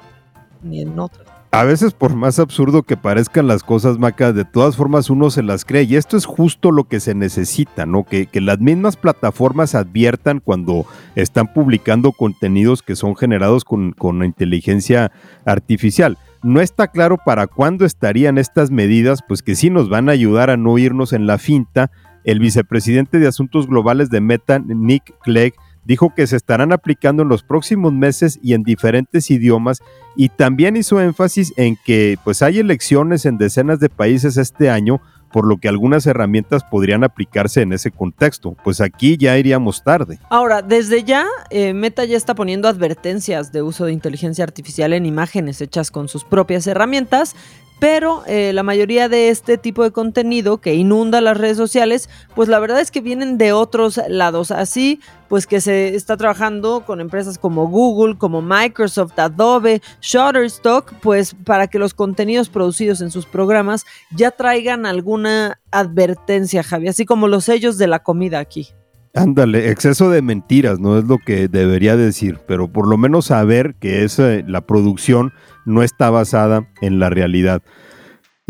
ni 0.62 0.80
en 0.80 0.98
otras. 0.98 1.37
A 1.50 1.64
veces 1.64 1.94
por 1.94 2.14
más 2.14 2.38
absurdo 2.38 2.82
que 2.82 2.98
parezcan 2.98 3.46
las 3.46 3.62
cosas, 3.62 3.98
Maca, 3.98 4.34
de 4.34 4.44
todas 4.44 4.76
formas 4.76 5.08
uno 5.08 5.30
se 5.30 5.42
las 5.42 5.64
cree 5.64 5.84
y 5.84 5.96
esto 5.96 6.18
es 6.18 6.26
justo 6.26 6.72
lo 6.72 6.84
que 6.84 7.00
se 7.00 7.14
necesita, 7.14 7.86
¿no? 7.86 8.04
Que, 8.04 8.26
que, 8.26 8.42
las 8.42 8.60
mismas 8.60 8.96
plataformas 8.96 9.74
adviertan 9.74 10.40
cuando 10.40 10.84
están 11.14 11.50
publicando 11.54 12.12
contenidos 12.12 12.82
que 12.82 12.96
son 12.96 13.16
generados 13.16 13.64
con, 13.64 13.92
con 13.92 14.22
inteligencia 14.22 15.10
artificial. 15.46 16.18
No 16.42 16.60
está 16.60 16.88
claro 16.88 17.16
para 17.24 17.46
cuándo 17.46 17.86
estarían 17.86 18.36
estas 18.36 18.70
medidas, 18.70 19.20
pues 19.26 19.42
que 19.42 19.54
sí 19.54 19.70
nos 19.70 19.88
van 19.88 20.10
a 20.10 20.12
ayudar 20.12 20.50
a 20.50 20.58
no 20.58 20.76
irnos 20.76 21.14
en 21.14 21.26
la 21.26 21.38
finta. 21.38 21.90
El 22.24 22.40
vicepresidente 22.40 23.18
de 23.18 23.26
Asuntos 23.26 23.68
Globales 23.68 24.10
de 24.10 24.20
Meta, 24.20 24.58
Nick 24.58 25.14
Clegg, 25.22 25.54
dijo 25.88 26.12
que 26.14 26.26
se 26.26 26.36
estarán 26.36 26.70
aplicando 26.70 27.22
en 27.22 27.30
los 27.30 27.42
próximos 27.42 27.94
meses 27.94 28.38
y 28.42 28.52
en 28.52 28.62
diferentes 28.62 29.30
idiomas 29.30 29.80
y 30.14 30.28
también 30.28 30.76
hizo 30.76 31.00
énfasis 31.00 31.54
en 31.56 31.76
que 31.82 32.18
pues 32.22 32.42
hay 32.42 32.58
elecciones 32.58 33.24
en 33.24 33.38
decenas 33.38 33.80
de 33.80 33.88
países 33.88 34.36
este 34.36 34.68
año, 34.68 35.00
por 35.32 35.46
lo 35.46 35.56
que 35.56 35.68
algunas 35.68 36.06
herramientas 36.06 36.62
podrían 36.62 37.04
aplicarse 37.04 37.62
en 37.62 37.72
ese 37.72 37.90
contexto. 37.90 38.54
Pues 38.62 38.82
aquí 38.82 39.16
ya 39.16 39.38
iríamos 39.38 39.82
tarde. 39.82 40.18
Ahora, 40.28 40.60
desde 40.60 41.04
ya, 41.04 41.26
eh, 41.48 41.72
Meta 41.72 42.04
ya 42.04 42.18
está 42.18 42.34
poniendo 42.34 42.68
advertencias 42.68 43.50
de 43.50 43.62
uso 43.62 43.86
de 43.86 43.92
inteligencia 43.92 44.44
artificial 44.44 44.92
en 44.92 45.06
imágenes 45.06 45.62
hechas 45.62 45.90
con 45.90 46.08
sus 46.08 46.22
propias 46.22 46.66
herramientas, 46.66 47.34
pero 47.78 48.22
eh, 48.26 48.52
la 48.52 48.62
mayoría 48.62 49.08
de 49.08 49.28
este 49.28 49.58
tipo 49.58 49.84
de 49.84 49.92
contenido 49.92 50.58
que 50.58 50.74
inunda 50.74 51.20
las 51.20 51.36
redes 51.36 51.56
sociales, 51.56 52.08
pues 52.34 52.48
la 52.48 52.58
verdad 52.58 52.80
es 52.80 52.90
que 52.90 53.00
vienen 53.00 53.38
de 53.38 53.52
otros 53.52 54.00
lados. 54.08 54.50
Así, 54.50 55.00
pues 55.28 55.46
que 55.46 55.60
se 55.60 55.94
está 55.94 56.16
trabajando 56.16 56.84
con 56.84 57.00
empresas 57.00 57.38
como 57.38 57.68
Google, 57.68 58.16
como 58.18 58.42
Microsoft, 58.42 59.18
Adobe, 59.18 59.82
Shutterstock, 60.00 60.94
pues 61.00 61.34
para 61.44 61.68
que 61.68 61.78
los 61.78 61.94
contenidos 61.94 62.48
producidos 62.48 63.00
en 63.00 63.10
sus 63.10 63.26
programas 63.26 63.86
ya 64.10 64.30
traigan 64.30 64.86
alguna 64.86 65.60
advertencia, 65.70 66.62
Javi, 66.62 66.88
así 66.88 67.04
como 67.04 67.28
los 67.28 67.44
sellos 67.44 67.78
de 67.78 67.86
la 67.86 68.00
comida 68.00 68.38
aquí. 68.38 68.68
Ándale, 69.14 69.70
exceso 69.70 70.10
de 70.10 70.22
mentiras, 70.22 70.80
no 70.80 70.98
es 70.98 71.04
lo 71.04 71.18
que 71.18 71.48
debería 71.48 71.96
decir, 71.96 72.38
pero 72.46 72.68
por 72.68 72.86
lo 72.86 72.96
menos 72.96 73.26
saber 73.26 73.74
que 73.80 74.04
es, 74.04 74.18
la 74.18 74.60
producción 74.60 75.32
no 75.64 75.82
está 75.82 76.10
basada 76.10 76.68
en 76.80 76.98
la 76.98 77.10
realidad. 77.10 77.62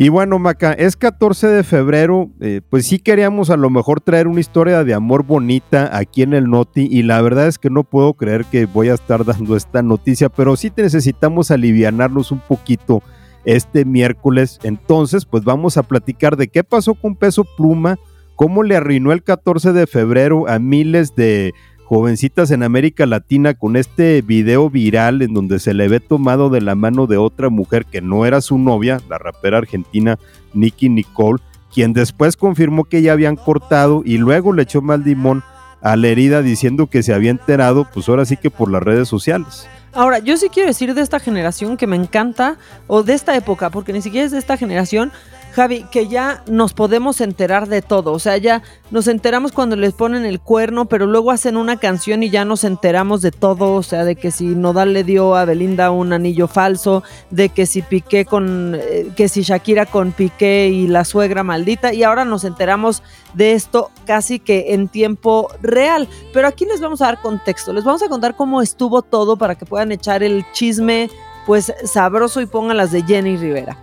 Y 0.01 0.11
bueno, 0.11 0.39
Maca, 0.39 0.75
es 0.75 0.97
14 0.97 1.49
de 1.49 1.65
febrero, 1.65 2.31
eh, 2.41 2.61
pues 2.71 2.87
sí 2.87 3.01
queríamos 3.01 3.51
a 3.51 3.57
lo 3.57 3.69
mejor 3.69 4.01
traer 4.01 4.29
una 4.29 4.39
historia 4.39 4.85
de 4.85 4.95
amor 4.95 5.25
bonita 5.25 5.97
aquí 5.97 6.23
en 6.23 6.35
el 6.35 6.49
Noti 6.49 6.87
y 6.89 7.03
la 7.03 7.21
verdad 7.21 7.49
es 7.49 7.59
que 7.59 7.69
no 7.69 7.83
puedo 7.83 8.15
creer 8.15 8.45
que 8.45 8.67
voy 8.67 8.91
a 8.91 8.95
estar 8.95 9.25
dando 9.27 9.57
esta 9.57 9.83
noticia, 9.83 10.29
pero 10.29 10.55
sí 10.55 10.71
necesitamos 10.77 11.51
alivianarnos 11.51 12.31
un 12.31 12.39
poquito 12.39 13.03
este 13.45 13.85
miércoles. 13.85 14.61
Entonces, 14.63 15.25
pues 15.25 15.43
vamos 15.43 15.77
a 15.77 15.83
platicar 15.83 16.37
de 16.37 16.47
qué 16.47 16.63
pasó 16.63 16.95
con 16.95 17.17
Peso 17.17 17.45
Pluma, 17.57 17.99
cómo 18.39 18.63
le 18.63 18.77
arruinó 18.77 19.11
el 19.11 19.25
14 19.25 19.73
de 19.73 19.89
febrero 19.89 20.49
a 20.49 20.61
miles 20.61 21.17
de 21.17 21.55
jovencitas 21.87 22.53
en 22.53 22.63
América 22.63 23.05
Latina 23.05 23.55
con 23.55 23.75
este 23.75 24.23
video 24.23 24.71
viral 24.71 25.23
en 25.23 25.35
donde 25.35 25.59
se 25.59 25.75
le 25.75 25.89
ve 25.89 25.99
tomado 25.99 26.49
de 26.49 26.61
la 26.61 26.77
mano 26.77 27.09
de 27.09 27.17
otra 27.17 27.49
mujer 27.49 27.85
que 27.85 28.01
no 28.01 28.27
era 28.27 28.41
su 28.41 28.57
novia, 28.57 29.01
la 29.11 29.19
rapera 29.19 29.59
argentina 29.59 30.21
Nicky 30.55 30.89
Nicole, 30.89 31.43
quien 31.75 31.93
después 31.93 32.37
confirmó 32.37 32.85
que 32.85 33.03
ya 33.03 33.13
habían 33.13 33.35
cortado 33.35 34.03
y 34.05 34.19
luego 34.19 34.53
le 34.53 34.63
echó 34.63 34.83
mal 34.83 35.03
limón 35.03 35.43
a 35.81 35.97
la 35.97 36.07
herida 36.07 36.41
diciendo 36.41 36.87
que 36.87 37.03
se 37.03 37.13
había 37.13 37.33
enterado, 37.33 37.89
pues 37.93 38.09
ahora 38.09 38.25
sí 38.25 38.37
que 38.37 38.51
por 38.51 38.71
las 38.71 38.85
redes 38.85 39.09
sociales. 39.09 39.67
Ahora, 39.95 40.21
yo 40.21 40.37
sí 40.37 40.49
quiero 40.49 40.69
decir 40.69 40.95
de 40.95 41.01
esta 41.01 41.19
generación 41.19 41.77
que 41.77 41.89
me 41.89 41.97
encanta, 41.97 42.57
o 42.87 43.03
de 43.03 43.15
esta 43.15 43.35
época, 43.35 43.71
porque 43.71 43.93
ni 43.93 44.03
siquiera 44.03 44.27
es 44.27 44.33
de 44.33 44.39
esta 44.39 44.57
generación, 44.57 45.11
Javi, 45.59 45.83
que 45.91 46.07
ya 46.07 46.45
nos 46.47 46.73
podemos 46.73 47.21
enterar 47.21 47.67
de 47.67 47.83
todo. 47.83 48.13
O 48.13 48.21
sea, 48.21 48.37
ya 48.37 48.63
nos 48.93 49.09
enteramos 49.09 49.51
cuando 49.51 49.75
les 49.75 49.93
ponen 49.93 50.25
el 50.25 50.39
cuerno, 50.39 50.85
pero 50.85 51.05
luego 51.07 51.33
hacen 51.33 51.57
una 51.57 51.79
canción 51.79 52.23
y 52.23 52.31
ya 52.31 52.45
nos 52.45 52.63
enteramos 52.63 53.23
de 53.23 53.33
todo. 53.33 53.75
O 53.75 53.83
sea, 53.83 54.05
de 54.05 54.15
que 54.15 54.31
si 54.31 54.45
Nodal 54.45 54.93
le 54.93 55.03
dio 55.03 55.35
a 55.35 55.45
Belinda 55.45 55.91
un 55.91 56.13
anillo 56.13 56.47
falso, 56.47 57.03
de 57.31 57.49
que 57.49 57.67
si 57.67 57.83
Piqué 57.83 58.25
con. 58.25 58.77
Eh, 58.77 59.11
que 59.17 59.29
si 59.29 59.43
Shakira 59.43 59.87
con 59.87 60.13
Piqué 60.13 60.69
y 60.69 60.87
la 60.87 61.05
suegra 61.05 61.43
maldita. 61.43 61.93
Y 61.93 62.05
ahora 62.05 62.25
nos 62.25 62.45
enteramos 62.45 63.03
de 63.35 63.55
esto 63.55 63.91
casi 64.07 64.39
que 64.39 64.75
en 64.75 64.87
tiempo 64.87 65.49
real. 65.61 66.09
Pero 66.33 66.47
aquí 66.47 66.67
les 66.67 66.81
vamos 66.81 67.03
a 67.03 67.07
dar 67.07 67.21
contexto. 67.21 67.73
Les 67.73 67.83
vamos 67.83 68.05
a 68.05 68.09
contar 68.09 68.37
cómo 68.37 68.63
estuvo 68.63 69.03
todo 69.03 69.37
para 69.37 69.57
que 69.57 69.67
puedan 69.67 69.91
echar 69.91 70.23
el 70.23 70.45
chisme, 70.53 71.11
pues 71.47 71.75
sabroso 71.83 72.41
y 72.41 72.47
pongan 72.47 72.77
las 72.77 72.93
de 72.93 73.03
Jenny 73.03 73.37
Rivera. 73.37 73.77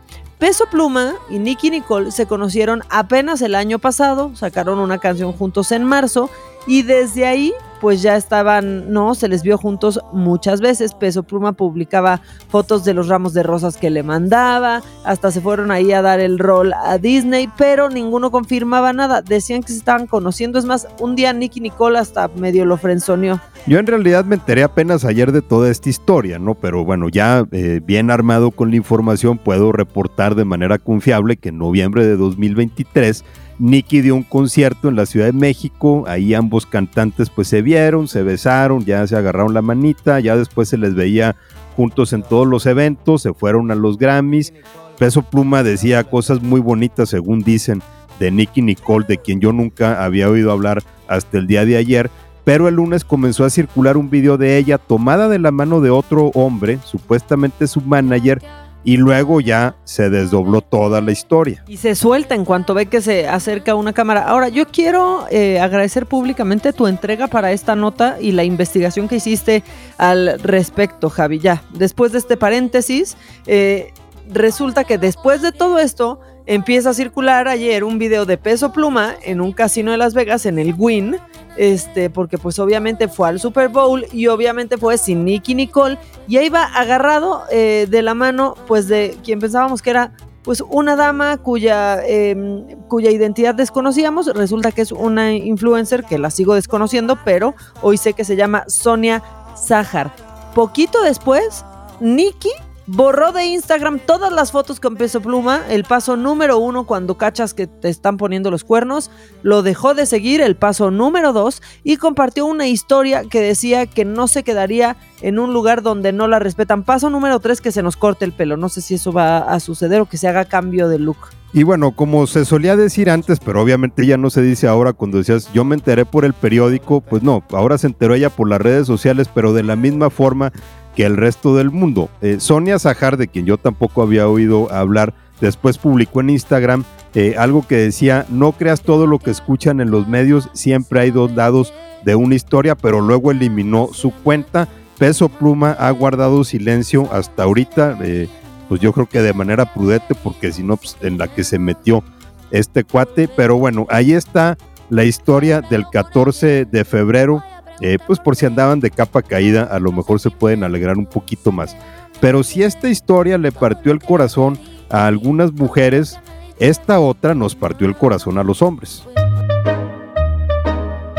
Peso 0.46 0.68
Pluma 0.68 1.16
y 1.28 1.40
Nicky 1.40 1.72
Nicole 1.72 2.12
se 2.12 2.28
conocieron 2.28 2.84
apenas 2.92 3.42
el 3.42 3.56
año 3.56 3.80
pasado, 3.80 4.30
sacaron 4.36 4.78
una 4.78 5.00
canción 5.00 5.34
juntos 5.34 5.72
en 5.72 5.84
marzo 5.84 6.30
y 6.68 6.84
desde 6.84 7.26
ahí 7.26 7.52
pues 7.82 8.02
ya 8.02 8.16
estaban, 8.16 8.92
no, 8.92 9.16
se 9.16 9.28
les 9.28 9.44
vio 9.44 9.58
juntos 9.58 10.00
muchas 10.14 10.62
veces. 10.62 10.94
Peso 10.94 11.24
Pluma 11.24 11.54
publicaba 11.54 12.22
fotos 12.50 12.84
de 12.84 12.94
los 12.94 13.08
ramos 13.08 13.34
de 13.34 13.44
rosas 13.44 13.78
que 13.78 13.90
le 13.90 14.04
mandaba, 14.04 14.82
hasta 15.04 15.32
se 15.32 15.42
fueron 15.42 15.72
ahí 15.72 15.92
a 15.92 16.02
dar 16.02 16.20
el 16.20 16.40
rol 16.40 16.74
a 16.74 16.98
Disney, 16.98 17.50
pero 17.58 17.90
ninguno 17.90 18.32
confirmaba 18.32 18.94
nada. 18.94 19.22
Decían 19.22 19.62
que 19.62 19.72
se 19.72 19.80
estaban 19.80 20.08
conociendo. 20.08 20.60
Es 20.60 20.66
más, 20.66 20.88
un 21.00 21.16
día 21.16 21.34
Nicky 21.34 21.60
Nicole 21.60 22.00
hasta 22.00 22.28
medio 22.30 22.66
lo 22.66 22.78
frenzoneó. 22.78 23.40
Yo 23.68 23.80
en 23.80 23.88
realidad 23.88 24.26
me 24.26 24.36
enteré 24.36 24.64
apenas 24.64 25.06
ayer 25.06 25.32
de 25.32 25.42
toda 25.42 25.72
esta 25.72 25.90
historia, 25.90 26.38
¿no? 26.38 26.54
Pero 26.56 26.86
bueno, 26.86 27.10
ya 27.10 27.46
eh, 27.52 27.82
bien 27.84 28.12
armado 28.12 28.52
con 28.52 28.70
la 28.70 28.76
información 28.76 29.38
puedo 29.38 29.72
reportar 29.72 30.36
de 30.36 30.46
manera 30.46 30.78
confiable 30.78 31.38
que 31.38 31.50
en 31.50 31.58
noviembre 31.58 32.06
de 32.06 32.16
2023 32.16 33.24
Nicky 33.58 34.02
dio 34.02 34.16
un 34.16 34.24
concierto 34.24 34.90
en 34.90 34.96
la 34.96 35.06
Ciudad 35.06 35.28
de 35.28 35.34
México, 35.34 36.04
ahí 36.08 36.34
ambos 36.34 36.66
cantantes 36.66 37.30
pues 37.30 37.48
se 37.48 37.62
vieron, 37.62 38.08
se 38.08 38.22
besaron, 38.22 38.84
ya 38.84 39.06
se 39.08 39.16
agarraron 39.16 39.54
la 39.54 39.62
manita, 39.62 40.20
ya 40.20 40.36
después 40.36 40.68
se 40.68 40.78
les 40.78 40.94
veía 40.94 41.36
juntos 41.76 42.14
en 42.14 42.24
todos 42.24 42.48
los 42.48 42.66
eventos, 42.66 43.22
se 43.22 43.34
fueron 43.34 43.72
a 43.72 43.76
los 43.76 43.98
Grammys. 43.98 44.54
Peso 44.98 45.22
Pluma 45.24 45.64
decía 45.64 46.04
cosas 46.04 46.42
muy 46.42 46.60
bonitas, 46.60 47.10
según 47.10 47.42
dicen, 47.42 47.82
de 48.20 48.32
Nicky 48.32 48.62
Nicole, 48.62 49.06
de 49.08 49.18
quien 49.18 49.40
yo 49.40 49.52
nunca 49.52 50.04
había 50.04 50.30
oído 50.30 50.52
hablar 50.52 50.84
hasta 51.08 51.38
el 51.38 51.48
día 51.48 51.66
de 51.66 51.78
ayer. 51.78 52.10
Pero 52.44 52.68
el 52.68 52.76
lunes 52.76 53.04
comenzó 53.04 53.44
a 53.44 53.50
circular 53.50 53.98
un 53.98 54.10
video 54.10 54.38
de 54.38 54.58
ella 54.58 54.78
tomada 54.78 55.28
de 55.28 55.40
la 55.40 55.52
mano 55.52 55.82
de 55.82 55.90
otro 55.90 56.28
hombre, 56.36 56.78
supuestamente 56.86 57.68
su 57.68 57.82
manager, 57.82 58.42
y 58.86 58.98
luego 58.98 59.42
ya 59.42 59.76
se 59.84 60.10
desdobló 60.10 60.62
toda 60.62 61.02
la 61.02 61.12
historia. 61.12 61.64
Y 61.68 61.78
se 61.78 61.96
suelta 61.96 62.36
en 62.36 62.46
cuanto 62.46 62.76
ve 62.76 62.86
que 62.86 63.02
se 63.02 63.28
acerca 63.28 63.76
una 63.76 63.92
cámara. 63.92 64.24
Ahora, 64.28 64.48
yo 64.48 64.68
quiero 64.68 65.26
eh, 65.32 65.60
agradecer 65.60 66.06
públicamente 66.06 66.72
tu 66.72 66.86
entrega 66.86 67.28
para 67.28 67.52
esta 67.52 67.76
nota 67.76 68.18
y 68.22 68.32
la 68.32 68.44
investigación 68.44 69.08
que 69.08 69.16
hiciste 69.16 69.64
al 69.98 70.40
respecto, 70.40 71.10
Javi. 71.10 71.40
Ya, 71.40 71.64
después 71.74 72.12
de 72.12 72.20
este 72.20 72.38
paréntesis, 72.38 73.18
eh, 73.48 73.92
resulta 74.32 74.84
que 74.84 75.00
después 75.00 75.42
de 75.42 75.52
todo 75.52 75.80
esto, 75.80 76.20
empieza 76.46 76.92
a 76.92 76.94
circular 76.94 77.48
ayer 77.48 77.84
un 77.84 77.98
video 77.98 78.26
de 78.26 78.38
peso 78.38 78.72
pluma 78.72 79.16
en 79.24 79.42
un 79.42 79.52
casino 79.52 79.92
de 79.92 79.98
Las 79.98 80.14
Vegas, 80.14 80.46
en 80.46 80.60
el 80.60 80.76
Win, 80.78 81.18
este, 81.58 82.10
porque 82.10 82.38
pues 82.38 82.60
obviamente 82.60 83.08
fue 83.08 83.30
al 83.30 83.40
Super 83.40 83.70
Bowl 83.70 84.06
y 84.12 84.28
obviamente 84.28 84.78
fue 84.78 84.98
sin 84.98 85.26
Nicky 85.26 85.56
Nicole 85.56 85.98
y 86.28 86.38
ahí 86.38 86.50
va 86.50 86.64
agarrado 86.64 87.44
eh, 87.52 87.88
de 87.90 88.02
la 88.02 88.14
mano 88.14 88.56
pues 88.68 88.88
de 88.88 89.18
quien 89.24 89.40
pensábamos 89.40 89.82
que 89.82 89.90
era 89.90 90.14
pues 90.46 90.62
una 90.70 90.96
dama 90.96 91.38
cuya, 91.38 92.06
em, 92.06 92.68
cuya 92.88 93.10
identidad 93.10 93.56
desconocíamos, 93.56 94.28
resulta 94.28 94.72
que 94.72 94.84
es 94.84 94.92
una 94.92 95.34
influencer 95.34 96.04
que 96.04 96.20
la 96.20 96.30
sigo 96.30 96.54
desconociendo, 96.54 97.18
pero 97.26 97.56
hoy 97.82 97.98
sé 97.98 98.14
que 98.14 98.24
se 98.24 98.36
llama 98.36 98.64
Sonia 98.68 99.24
Zahar. 99.58 100.16
Poquito 100.54 101.02
después, 101.02 101.66
Nicky 102.00 102.52
Borró 102.88 103.32
de 103.32 103.46
Instagram 103.46 103.98
todas 103.98 104.32
las 104.32 104.52
fotos 104.52 104.80
con 104.80 104.96
peso 104.96 105.20
pluma, 105.20 105.62
el 105.70 105.86
paso 105.86 106.16
número 106.18 106.60
uno 106.60 106.86
cuando 106.86 107.18
cachas 107.18 107.56
que 107.56 107.66
te 107.66 107.90
están 107.90 108.18
poniendo 108.18 108.52
los 108.52 108.64
cuernos, 108.64 109.10
lo 109.42 109.64
dejó 109.64 109.96
de 109.96 110.06
seguir, 110.06 110.40
el 110.40 110.56
paso 110.56 110.92
número 110.92 111.34
dos, 111.34 111.64
y 111.84 111.98
compartió 111.98 112.46
una 112.46 112.68
historia 112.68 113.24
que 113.24 113.42
decía 113.42 113.88
que 113.88 114.06
no 114.06 114.28
se 114.28 114.44
quedaría 114.44 114.98
en 115.22 115.40
un 115.40 115.52
lugar 115.52 115.82
donde 115.82 116.14
no 116.14 116.28
la 116.28 116.38
respetan. 116.38 116.84
Paso 116.84 117.10
número 117.10 117.40
tres, 117.40 117.60
que 117.60 117.72
se 117.72 117.82
nos 117.82 117.98
corte 117.98 118.24
el 118.24 118.34
pelo. 118.34 118.56
No 118.56 118.70
sé 118.70 118.82
si 118.82 118.96
eso 118.96 119.12
va 119.12 119.40
a 119.40 119.60
suceder 119.60 120.02
o 120.02 120.06
que 120.06 120.18
se 120.18 120.28
haga 120.28 120.46
cambio 120.46 120.88
de 120.88 121.00
look. 121.00 121.18
Y 121.54 121.64
bueno, 121.64 121.96
como 121.96 122.28
se 122.28 122.44
solía 122.44 122.76
decir 122.76 123.10
antes, 123.10 123.40
pero 123.40 123.62
obviamente 123.62 124.06
ya 124.06 124.18
no 124.18 124.30
se 124.30 124.42
dice 124.42 124.68
ahora 124.68 124.92
cuando 124.92 125.20
decías 125.20 125.50
yo 125.54 125.64
me 125.64 125.76
enteré 125.76 126.04
por 126.06 126.26
el 126.26 126.34
periódico, 126.34 127.00
pues 127.00 127.24
no, 127.24 127.46
ahora 127.52 127.78
se 127.78 127.88
enteró 127.88 128.14
ella 128.14 128.30
por 128.30 128.50
las 128.50 128.60
redes 128.60 128.86
sociales, 128.86 129.30
pero 129.34 129.54
de 129.54 129.64
la 129.64 129.78
misma 129.78 130.10
forma 130.10 130.52
que 130.96 131.06
el 131.06 131.18
resto 131.18 131.56
del 131.56 131.72
mundo. 131.72 132.10
Eh, 132.22 132.38
Sonia 132.40 132.80
Zajar, 132.80 133.18
de 133.18 133.28
quien 133.28 133.46
yo 133.46 133.58
tampoco 133.58 134.02
había 134.02 134.28
oído 134.28 134.72
hablar, 134.72 135.14
después 135.42 135.78
publicó 135.78 136.22
en 136.22 136.32
Instagram 136.32 136.84
eh, 137.14 137.36
algo 137.38 137.66
que 137.66 137.78
decía, 137.78 138.26
no 138.30 138.52
creas 138.52 138.82
todo 138.82 139.08
lo 139.08 139.20
que 139.20 139.32
escuchan 139.32 139.80
en 139.80 139.90
los 139.90 140.08
medios, 140.08 140.50
siempre 140.54 141.00
hay 141.00 141.12
dos 141.12 141.32
lados 141.32 141.74
de 142.04 142.16
una 142.16 142.36
historia, 142.36 142.76
pero 142.76 143.02
luego 143.02 143.32
eliminó 143.32 143.90
su 143.94 144.12
cuenta. 144.12 144.68
Peso 144.98 145.30
Pluma 145.30 145.72
ha 145.72 145.92
guardado 145.92 146.44
silencio 146.44 147.10
hasta 147.14 147.44
ahorita, 147.44 147.98
eh, 148.02 148.28
pues 148.68 148.82
yo 148.82 148.92
creo 148.92 149.08
que 149.08 149.22
de 149.22 149.34
manera 149.34 149.74
prudente, 149.74 150.16
porque 150.16 150.52
si 150.52 150.64
no, 150.64 150.78
pues 150.78 150.98
en 151.02 151.18
la 151.18 151.28
que 151.28 151.44
se 151.44 151.60
metió 151.60 152.04
este 152.52 152.84
cuate, 152.84 153.28
pero 153.28 153.58
bueno, 153.58 153.88
ahí 153.90 154.14
está 154.14 154.58
la 154.90 155.04
historia 155.04 155.62
del 155.62 155.86
14 155.92 156.66
de 156.66 156.86
febrero 156.86 157.44
eh, 157.82 157.98
pues 158.06 158.20
por 158.20 158.36
si 158.36 158.46
andaban 158.46 158.80
de 158.80 158.92
capa 158.92 159.22
caída, 159.22 159.64
a 159.64 159.80
lo 159.80 159.92
mejor 159.92 160.20
se 160.20 160.30
pueden 160.30 160.64
alegrar 160.64 160.98
un 160.98 161.06
poquito 161.06 161.52
más. 161.52 161.76
Pero 162.22 162.44
si 162.44 162.64
esta 162.64 162.90
historia 162.90 163.38
le 163.38 163.52
partió 163.52 163.92
el 163.92 164.00
corazón 164.00 164.58
a 164.90 165.08
algunas 165.08 165.52
mujeres, 165.52 166.20
esta 166.60 167.00
otra 167.00 167.36
nos 167.36 167.56
partió 167.56 167.88
el 167.88 167.96
corazón 167.96 168.38
a 168.38 168.44
los 168.44 168.62
hombres. 168.62 169.04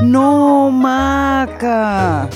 No, 0.03 0.71
Maca. 0.71 2.29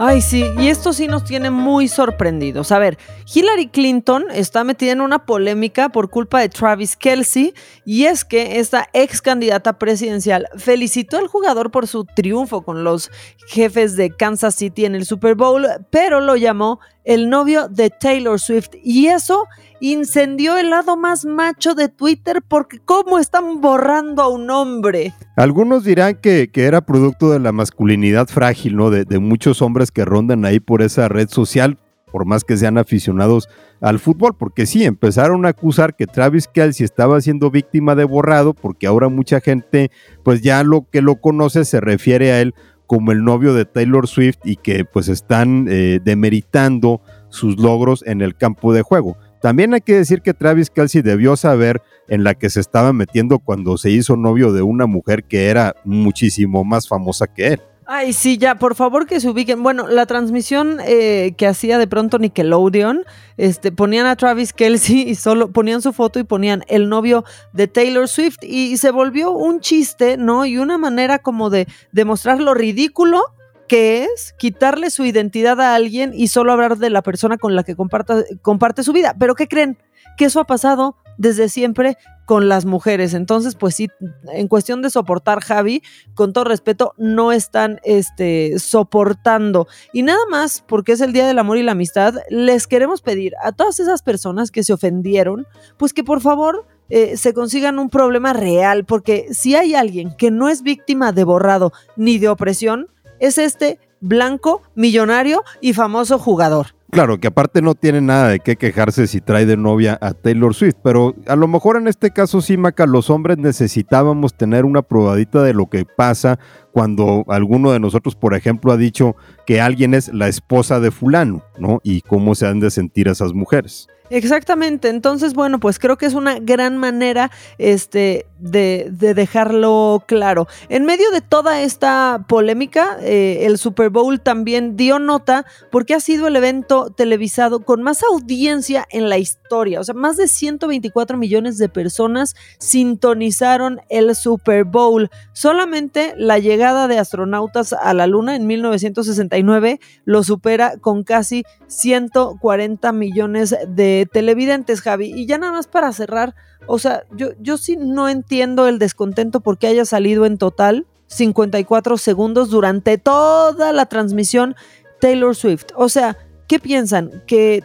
Ay, 0.00 0.20
sí, 0.20 0.44
y 0.56 0.68
esto 0.68 0.92
sí 0.92 1.08
nos 1.08 1.24
tiene 1.24 1.50
muy 1.50 1.88
sorprendidos. 1.88 2.70
A 2.70 2.78
ver, 2.78 2.98
Hillary 3.34 3.66
Clinton 3.66 4.26
está 4.32 4.62
metida 4.62 4.92
en 4.92 5.00
una 5.00 5.26
polémica 5.26 5.88
por 5.88 6.08
culpa 6.08 6.38
de 6.38 6.48
Travis 6.48 6.94
Kelsey, 6.94 7.52
y 7.84 8.04
es 8.04 8.24
que 8.24 8.60
esta 8.60 8.88
ex 8.92 9.20
candidata 9.20 9.76
presidencial 9.76 10.46
felicitó 10.56 11.18
al 11.18 11.26
jugador 11.26 11.72
por 11.72 11.88
su 11.88 12.04
triunfo 12.04 12.62
con 12.62 12.84
los 12.84 13.10
jefes 13.48 13.96
de 13.96 14.14
Kansas 14.14 14.54
City 14.54 14.84
en 14.84 14.94
el 14.94 15.04
Super 15.04 15.34
Bowl, 15.34 15.66
pero 15.90 16.20
lo 16.20 16.36
llamó 16.36 16.78
el 17.02 17.28
novio 17.28 17.66
de 17.66 17.90
Taylor 17.90 18.38
Swift, 18.38 18.70
y 18.84 19.08
eso 19.08 19.46
incendió 19.80 20.58
el 20.58 20.70
lado 20.70 20.96
más 20.96 21.24
macho 21.24 21.74
de 21.74 21.88
Twitter 21.88 22.42
porque 22.46 22.78
cómo 22.78 23.18
están 23.18 23.60
borrando 23.60 24.22
a 24.22 24.28
un 24.28 24.50
hombre. 24.50 25.14
Algunos 25.36 25.84
dirán 25.84 26.16
que, 26.16 26.50
era 26.54 26.80
producto 26.80 27.30
de 27.30 27.38
la 27.38 27.52
masculinidad 27.52 28.26
frágil, 28.26 28.76
¿no? 28.76 28.90
De, 28.90 29.04
de, 29.04 29.18
muchos 29.18 29.62
hombres 29.62 29.90
que 29.90 30.04
rondan 30.04 30.44
ahí 30.44 30.60
por 30.60 30.82
esa 30.82 31.08
red 31.08 31.28
social, 31.28 31.78
por 32.10 32.24
más 32.24 32.44
que 32.44 32.56
sean 32.56 32.78
aficionados 32.78 33.48
al 33.80 33.98
fútbol, 33.98 34.34
porque 34.36 34.66
sí, 34.66 34.84
empezaron 34.84 35.46
a 35.46 35.50
acusar 35.50 35.94
que 35.94 36.06
Travis 36.06 36.48
Kelsey 36.48 36.84
estaba 36.84 37.20
siendo 37.20 37.50
víctima 37.50 37.94
de 37.94 38.04
borrado, 38.04 38.54
porque 38.54 38.86
ahora 38.86 39.08
mucha 39.08 39.40
gente, 39.40 39.90
pues 40.24 40.42
ya 40.42 40.64
lo 40.64 40.88
que 40.90 41.02
lo 41.02 41.20
conoce 41.20 41.64
se 41.64 41.80
refiere 41.80 42.32
a 42.32 42.40
él 42.40 42.54
como 42.88 43.12
el 43.12 43.22
novio 43.22 43.52
de 43.52 43.66
Taylor 43.66 44.08
Swift 44.08 44.38
y 44.44 44.56
que 44.56 44.84
pues 44.84 45.08
están 45.08 45.66
eh, 45.68 46.00
demeritando 46.02 47.02
sus 47.28 47.58
logros 47.60 48.02
en 48.06 48.22
el 48.22 48.34
campo 48.34 48.72
de 48.72 48.82
juego. 48.82 49.16
También 49.40 49.74
hay 49.74 49.80
que 49.80 49.94
decir 49.94 50.22
que 50.22 50.34
Travis 50.34 50.70
Kelsey 50.70 51.02
debió 51.02 51.36
saber 51.36 51.80
en 52.08 52.24
la 52.24 52.34
que 52.34 52.50
se 52.50 52.60
estaba 52.60 52.92
metiendo 52.92 53.38
cuando 53.38 53.76
se 53.76 53.90
hizo 53.90 54.16
novio 54.16 54.52
de 54.52 54.62
una 54.62 54.86
mujer 54.86 55.24
que 55.24 55.46
era 55.46 55.74
muchísimo 55.84 56.64
más 56.64 56.88
famosa 56.88 57.26
que 57.26 57.48
él. 57.48 57.60
Ay, 57.90 58.12
sí, 58.12 58.36
ya, 58.36 58.56
por 58.56 58.74
favor 58.74 59.06
que 59.06 59.18
se 59.18 59.30
ubiquen. 59.30 59.62
Bueno, 59.62 59.88
la 59.88 60.04
transmisión 60.04 60.76
eh, 60.84 61.32
que 61.38 61.46
hacía 61.46 61.78
de 61.78 61.86
pronto 61.86 62.18
Nickelodeon, 62.18 63.04
este, 63.38 63.72
ponían 63.72 64.04
a 64.04 64.14
Travis 64.14 64.52
Kelsey 64.52 65.08
y 65.08 65.14
solo 65.14 65.52
ponían 65.52 65.80
su 65.80 65.94
foto 65.94 66.18
y 66.18 66.24
ponían 66.24 66.64
el 66.68 66.90
novio 66.90 67.24
de 67.54 67.66
Taylor 67.66 68.06
Swift 68.06 68.42
y, 68.42 68.76
se 68.76 68.90
volvió 68.90 69.30
un 69.30 69.60
chiste, 69.60 70.18
¿no? 70.18 70.44
Y 70.44 70.58
una 70.58 70.76
manera 70.76 71.18
como 71.18 71.48
de 71.48 71.66
demostrar 71.90 72.42
lo 72.42 72.52
ridículo 72.52 73.22
que 73.68 74.04
es 74.04 74.34
quitarle 74.38 74.90
su 74.90 75.04
identidad 75.04 75.60
a 75.60 75.74
alguien 75.74 76.12
y 76.14 76.28
solo 76.28 76.52
hablar 76.52 76.78
de 76.78 76.90
la 76.90 77.02
persona 77.02 77.36
con 77.36 77.54
la 77.54 77.62
que 77.62 77.76
comparte 77.76 78.82
su 78.82 78.92
vida. 78.92 79.14
Pero 79.18 79.34
¿qué 79.34 79.46
creen? 79.46 79.78
Que 80.16 80.24
eso 80.24 80.40
ha 80.40 80.46
pasado 80.46 80.96
desde 81.18 81.48
siempre 81.48 81.98
con 82.24 82.48
las 82.48 82.64
mujeres. 82.64 83.14
Entonces, 83.14 83.54
pues 83.54 83.74
sí, 83.74 83.88
en 84.32 84.48
cuestión 84.48 84.82
de 84.82 84.90
soportar, 84.90 85.40
Javi, 85.40 85.82
con 86.14 86.32
todo 86.32 86.44
respeto, 86.44 86.94
no 86.96 87.32
están 87.32 87.80
este, 87.84 88.58
soportando. 88.58 89.66
Y 89.92 90.02
nada 90.02 90.20
más, 90.30 90.62
porque 90.66 90.92
es 90.92 91.00
el 91.00 91.12
Día 91.12 91.26
del 91.26 91.38
Amor 91.38 91.58
y 91.58 91.62
la 91.62 91.72
Amistad, 91.72 92.14
les 92.30 92.66
queremos 92.66 93.02
pedir 93.02 93.32
a 93.42 93.52
todas 93.52 93.80
esas 93.80 94.02
personas 94.02 94.50
que 94.50 94.62
se 94.62 94.72
ofendieron, 94.72 95.46
pues 95.76 95.92
que 95.92 96.04
por 96.04 96.20
favor 96.20 96.66
eh, 96.90 97.16
se 97.16 97.34
consigan 97.34 97.78
un 97.78 97.90
problema 97.90 98.32
real, 98.32 98.84
porque 98.84 99.26
si 99.30 99.54
hay 99.54 99.74
alguien 99.74 100.14
que 100.16 100.30
no 100.30 100.48
es 100.48 100.62
víctima 100.62 101.12
de 101.12 101.24
borrado 101.24 101.72
ni 101.96 102.18
de 102.18 102.28
opresión, 102.28 102.88
es 103.20 103.38
este 103.38 103.78
blanco, 104.00 104.62
millonario 104.74 105.42
y 105.60 105.72
famoso 105.72 106.18
jugador. 106.18 106.78
Claro, 106.90 107.18
que 107.18 107.28
aparte 107.28 107.60
no 107.60 107.74
tiene 107.74 108.00
nada 108.00 108.28
de 108.28 108.40
qué 108.40 108.56
quejarse 108.56 109.06
si 109.06 109.20
trae 109.20 109.44
de 109.44 109.58
novia 109.58 109.98
a 110.00 110.14
Taylor 110.14 110.54
Swift, 110.54 110.76
pero 110.82 111.14
a 111.26 111.36
lo 111.36 111.46
mejor 111.46 111.76
en 111.76 111.86
este 111.86 112.12
caso 112.12 112.40
sí, 112.40 112.56
Maca, 112.56 112.86
los 112.86 113.10
hombres 113.10 113.36
necesitábamos 113.36 114.34
tener 114.34 114.64
una 114.64 114.80
probadita 114.80 115.42
de 115.42 115.52
lo 115.52 115.66
que 115.66 115.84
pasa 115.84 116.38
cuando 116.72 117.24
alguno 117.28 117.72
de 117.72 117.80
nosotros, 117.80 118.16
por 118.16 118.34
ejemplo, 118.34 118.72
ha 118.72 118.78
dicho 118.78 119.16
que 119.46 119.60
alguien 119.60 119.92
es 119.92 120.14
la 120.14 120.28
esposa 120.28 120.80
de 120.80 120.90
fulano, 120.90 121.42
¿no? 121.58 121.80
Y 121.82 122.00
cómo 122.00 122.34
se 122.34 122.46
han 122.46 122.58
de 122.58 122.70
sentir 122.70 123.08
esas 123.08 123.34
mujeres. 123.34 123.88
Exactamente, 124.10 124.88
entonces 124.88 125.34
bueno, 125.34 125.60
pues 125.60 125.78
creo 125.78 125.98
que 125.98 126.06
es 126.06 126.14
una 126.14 126.38
gran 126.38 126.78
manera 126.78 127.30
este, 127.58 128.26
de, 128.38 128.88
dejarlo 128.90 130.04
claro. 130.06 130.46
En 130.68 130.84
medio 130.84 131.10
de 131.10 131.20
toda 131.20 131.60
esta 131.60 132.24
polémica, 132.28 132.98
eh, 133.02 133.40
el 133.42 133.58
Super 133.58 133.90
Bowl 133.90 134.20
también 134.20 134.76
dio 134.76 134.98
nota 134.98 135.44
porque 135.70 135.94
ha 135.94 136.00
sido 136.00 136.26
el 136.26 136.36
evento 136.36 136.90
televisado 136.90 137.60
con 137.60 137.82
más 137.82 138.02
audiencia 138.02 138.86
en 138.90 139.08
la 139.08 139.18
historia, 139.18 139.80
o 139.80 139.84
sea, 139.84 139.94
más 139.94 140.16
de 140.16 140.28
124 140.28 141.18
millones 141.18 141.58
de 141.58 141.68
personas 141.68 142.34
sintonizaron 142.58 143.80
el 143.88 144.14
Super 144.14 144.64
Bowl. 144.64 145.10
Solamente 145.32 146.14
la 146.16 146.38
llegada 146.38 146.88
de 146.88 146.98
astronautas 146.98 147.72
a 147.72 147.92
la 147.94 148.06
Luna 148.06 148.36
en 148.36 148.46
1969 148.46 149.80
lo 150.04 150.22
supera 150.22 150.76
con 150.78 151.04
casi 151.04 151.44
140 151.66 152.92
millones 152.92 153.54
de 153.68 153.97
televidentes, 154.06 154.80
Javi. 154.80 155.12
Y 155.14 155.26
ya 155.26 155.38
nada 155.38 155.52
más 155.52 155.66
para 155.66 155.92
cerrar, 155.92 156.34
o 156.66 156.78
sea, 156.78 157.04
yo, 157.12 157.28
yo 157.40 157.56
sí 157.56 157.76
no 157.76 158.08
entiendo 158.08 158.68
el 158.68 158.78
descontento 158.78 159.40
porque 159.40 159.66
haya 159.66 159.84
salido 159.84 160.26
en 160.26 160.38
total 160.38 160.86
54 161.08 161.96
segundos 161.96 162.50
durante 162.50 162.98
toda 162.98 163.72
la 163.72 163.86
transmisión 163.86 164.54
Taylor 165.00 165.34
Swift. 165.34 165.66
O 165.74 165.88
sea, 165.88 166.16
¿qué 166.46 166.58
piensan? 166.58 167.22
¿Que 167.26 167.64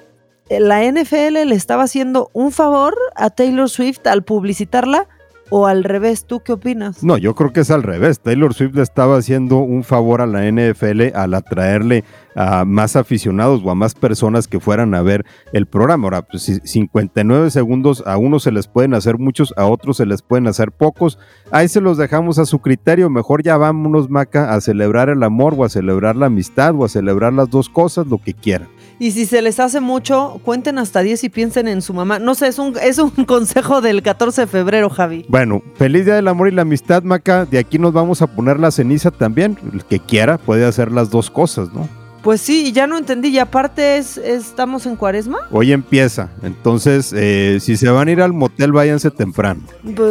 la 0.50 0.84
NFL 0.84 1.46
le 1.46 1.56
estaba 1.56 1.84
haciendo 1.84 2.30
un 2.34 2.52
favor 2.52 2.96
a 3.16 3.30
Taylor 3.30 3.70
Swift 3.70 4.06
al 4.08 4.24
publicitarla? 4.24 5.08
o 5.56 5.68
al 5.68 5.84
revés, 5.84 6.26
¿tú 6.26 6.40
qué 6.40 6.54
opinas? 6.54 7.04
No, 7.04 7.16
yo 7.16 7.36
creo 7.36 7.54
que 7.54 7.60
es 7.60 7.70
al 7.70 7.84
revés. 7.84 8.20
Taylor 8.20 8.56
Swift 8.56 8.74
le 8.74 8.82
estaba 8.82 9.18
haciendo 9.18 9.58
un 9.58 9.84
favor 9.84 10.22
a 10.22 10.26
la 10.26 10.50
NFL 10.50 11.16
al 11.16 11.36
atraerle 11.36 12.04
a 12.36 12.66
más 12.66 12.96
aficionados 12.96 13.62
o 13.64 13.72
a 13.72 13.76
más 13.76 13.96
personas 13.96 14.48
que 14.48 14.60
fueran 14.60 14.94
a 14.96 15.02
ver 15.02 15.26
el 15.52 15.66
programa. 15.66 16.06
Ahora, 16.06 16.22
pues, 16.24 16.62
59 16.64 17.52
segundos 17.52 18.04
a 18.06 18.18
unos 18.18 18.44
se 18.44 18.52
les 18.52 18.68
pueden 18.68 18.94
hacer 18.94 19.18
muchos, 19.18 19.54
a 19.58 19.66
otros 19.66 19.98
se 19.98 20.06
les 20.06 20.22
pueden 20.22 20.48
hacer 20.48 20.72
pocos. 20.72 21.20
Ahí 21.52 21.68
se 21.68 21.82
los 21.82 21.98
dejamos 21.98 22.40
a 22.40 22.46
su 22.46 22.60
criterio. 22.60 23.10
Mejor 23.10 23.44
ya 23.44 23.58
vámonos, 23.58 24.10
Maca, 24.10 24.54
a 24.54 24.62
celebrar 24.62 25.10
el 25.10 25.24
amor 25.24 25.56
o 25.58 25.64
a 25.64 25.70
celebrar 25.70 26.16
la 26.16 26.28
amistad 26.28 26.76
o 26.76 26.86
a 26.86 26.90
celebrar 26.90 27.34
las 27.34 27.50
dos 27.50 27.70
cosas, 27.70 28.08
lo 28.08 28.18
que 28.18 28.34
quieran. 28.34 28.68
Y 29.00 29.12
si 29.12 29.26
se 29.26 29.42
les 29.42 29.60
hace 29.60 29.82
mucho, 29.82 30.40
cuenten 30.44 30.78
hasta 30.78 31.02
10 31.02 31.24
y 31.26 31.30
piensen 31.30 31.68
en 31.68 31.82
su 31.82 31.94
mamá. 31.94 32.20
No 32.20 32.36
sé, 32.36 32.48
es 32.48 32.60
un, 32.60 32.76
es 32.82 33.00
un 33.00 33.10
consejo 33.26 33.82
del 33.82 34.02
14 34.02 34.42
de 34.42 34.48
febrero, 34.48 34.90
Javi. 34.90 35.26
Bueno, 35.30 35.62
feliz 35.76 36.06
día 36.06 36.16
del 36.16 36.28
amor 36.28 36.48
y 36.48 36.52
la 36.52 36.62
amistad, 36.62 37.04
Maca. 37.04 37.46
De 37.46 37.58
aquí 37.58 37.80
nos 37.80 37.94
vamos 37.94 38.22
a 38.22 38.28
poner 38.28 38.60
la 38.60 38.72
ceniza 38.72 39.12
también. 39.12 39.58
El 39.72 39.84
que 39.84 40.00
quiera 40.00 40.38
puede 40.38 40.66
hacer 40.66 40.92
las 40.92 41.10
dos 41.10 41.30
cosas, 41.30 41.74
¿no? 41.74 42.03
Pues 42.24 42.40
sí, 42.40 42.72
ya 42.72 42.88
no 42.88 42.98
entendí. 42.98 43.28
Y 43.28 43.40
aparte, 43.40 43.98
es, 43.98 44.18
¿estamos 44.18 44.86
en 44.86 44.96
cuaresma? 44.96 45.40
Hoy 45.52 45.74
empieza. 45.74 46.30
Entonces, 46.42 47.14
eh, 47.14 47.58
si 47.60 47.76
se 47.76 47.90
van 47.90 48.08
a 48.08 48.12
ir 48.12 48.22
al 48.22 48.32
motel, 48.32 48.72
váyanse 48.72 49.12
temprano. 49.12 49.62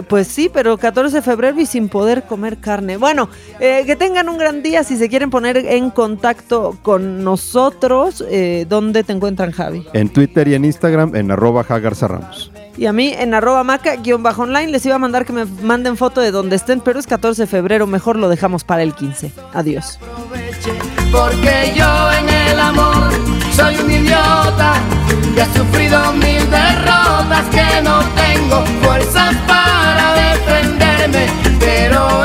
Pues, 0.09 0.29
sí, 0.29 0.51
pero 0.53 0.77
14 0.77 1.16
de 1.16 1.22
febrero 1.22 1.59
y 1.59 1.64
sin 1.64 1.88
poder 1.88 2.25
comer 2.25 2.59
carne. 2.59 2.98
Bueno, 2.98 3.31
eh, 3.61 3.85
que 3.87 3.96
tengan 3.96 4.29
un 4.29 4.37
gran 4.37 4.62
día. 4.62 4.85
Si 4.85 4.98
se 4.98 5.09
quieren 5.09 5.31
poner 5.31 5.57
en 5.57 5.88
contacto 5.88 6.77
con 6.83 7.25
nosotros, 7.25 8.22
eh, 8.29 8.66
¿dónde 8.68 9.05
te 9.05 9.14
encuentran, 9.14 9.51
Javi? 9.51 9.87
En 9.94 10.11
Twitter 10.11 10.46
y 10.48 10.55
en 10.55 10.66
Instagram, 10.66 11.16
en 11.16 11.31
arroba 11.31 11.62
Ramos. 11.62 12.53
Y 12.77 12.87
a 12.87 12.92
mí 12.92 13.14
en 13.16 13.33
arroba 13.33 13.64
maca-online 13.64 14.70
les 14.70 14.85
iba 14.85 14.96
a 14.96 14.98
mandar 14.98 15.25
que 15.25 15.33
me 15.33 15.44
manden 15.44 15.96
foto 15.96 16.20
de 16.20 16.31
donde 16.31 16.57
estén, 16.57 16.81
pero 16.81 16.98
es 16.98 17.07
14 17.07 17.42
de 17.42 17.46
febrero, 17.46 17.87
mejor 17.87 18.16
lo 18.16 18.29
dejamos 18.29 18.64
para 18.64 18.83
el 18.83 18.94
15. 18.94 19.33
Adiós 19.53 19.98
porque 21.11 21.72
yo 21.75 22.12
en 22.12 22.29
el 22.29 22.61
amor 22.61 23.11
soy 23.55 23.77
un 23.79 23.90
idiota 23.90 24.75
que 25.35 25.42
ha 25.42 25.53
sufrido 25.55 26.12
mil 26.12 26.48
derrotas, 26.51 27.44
que 27.51 27.83
no 27.83 28.03
tengo 28.14 28.64
fuerzas 28.83 29.35
para 29.46 30.14
defenderme, 30.14 31.27
pero 31.59 32.25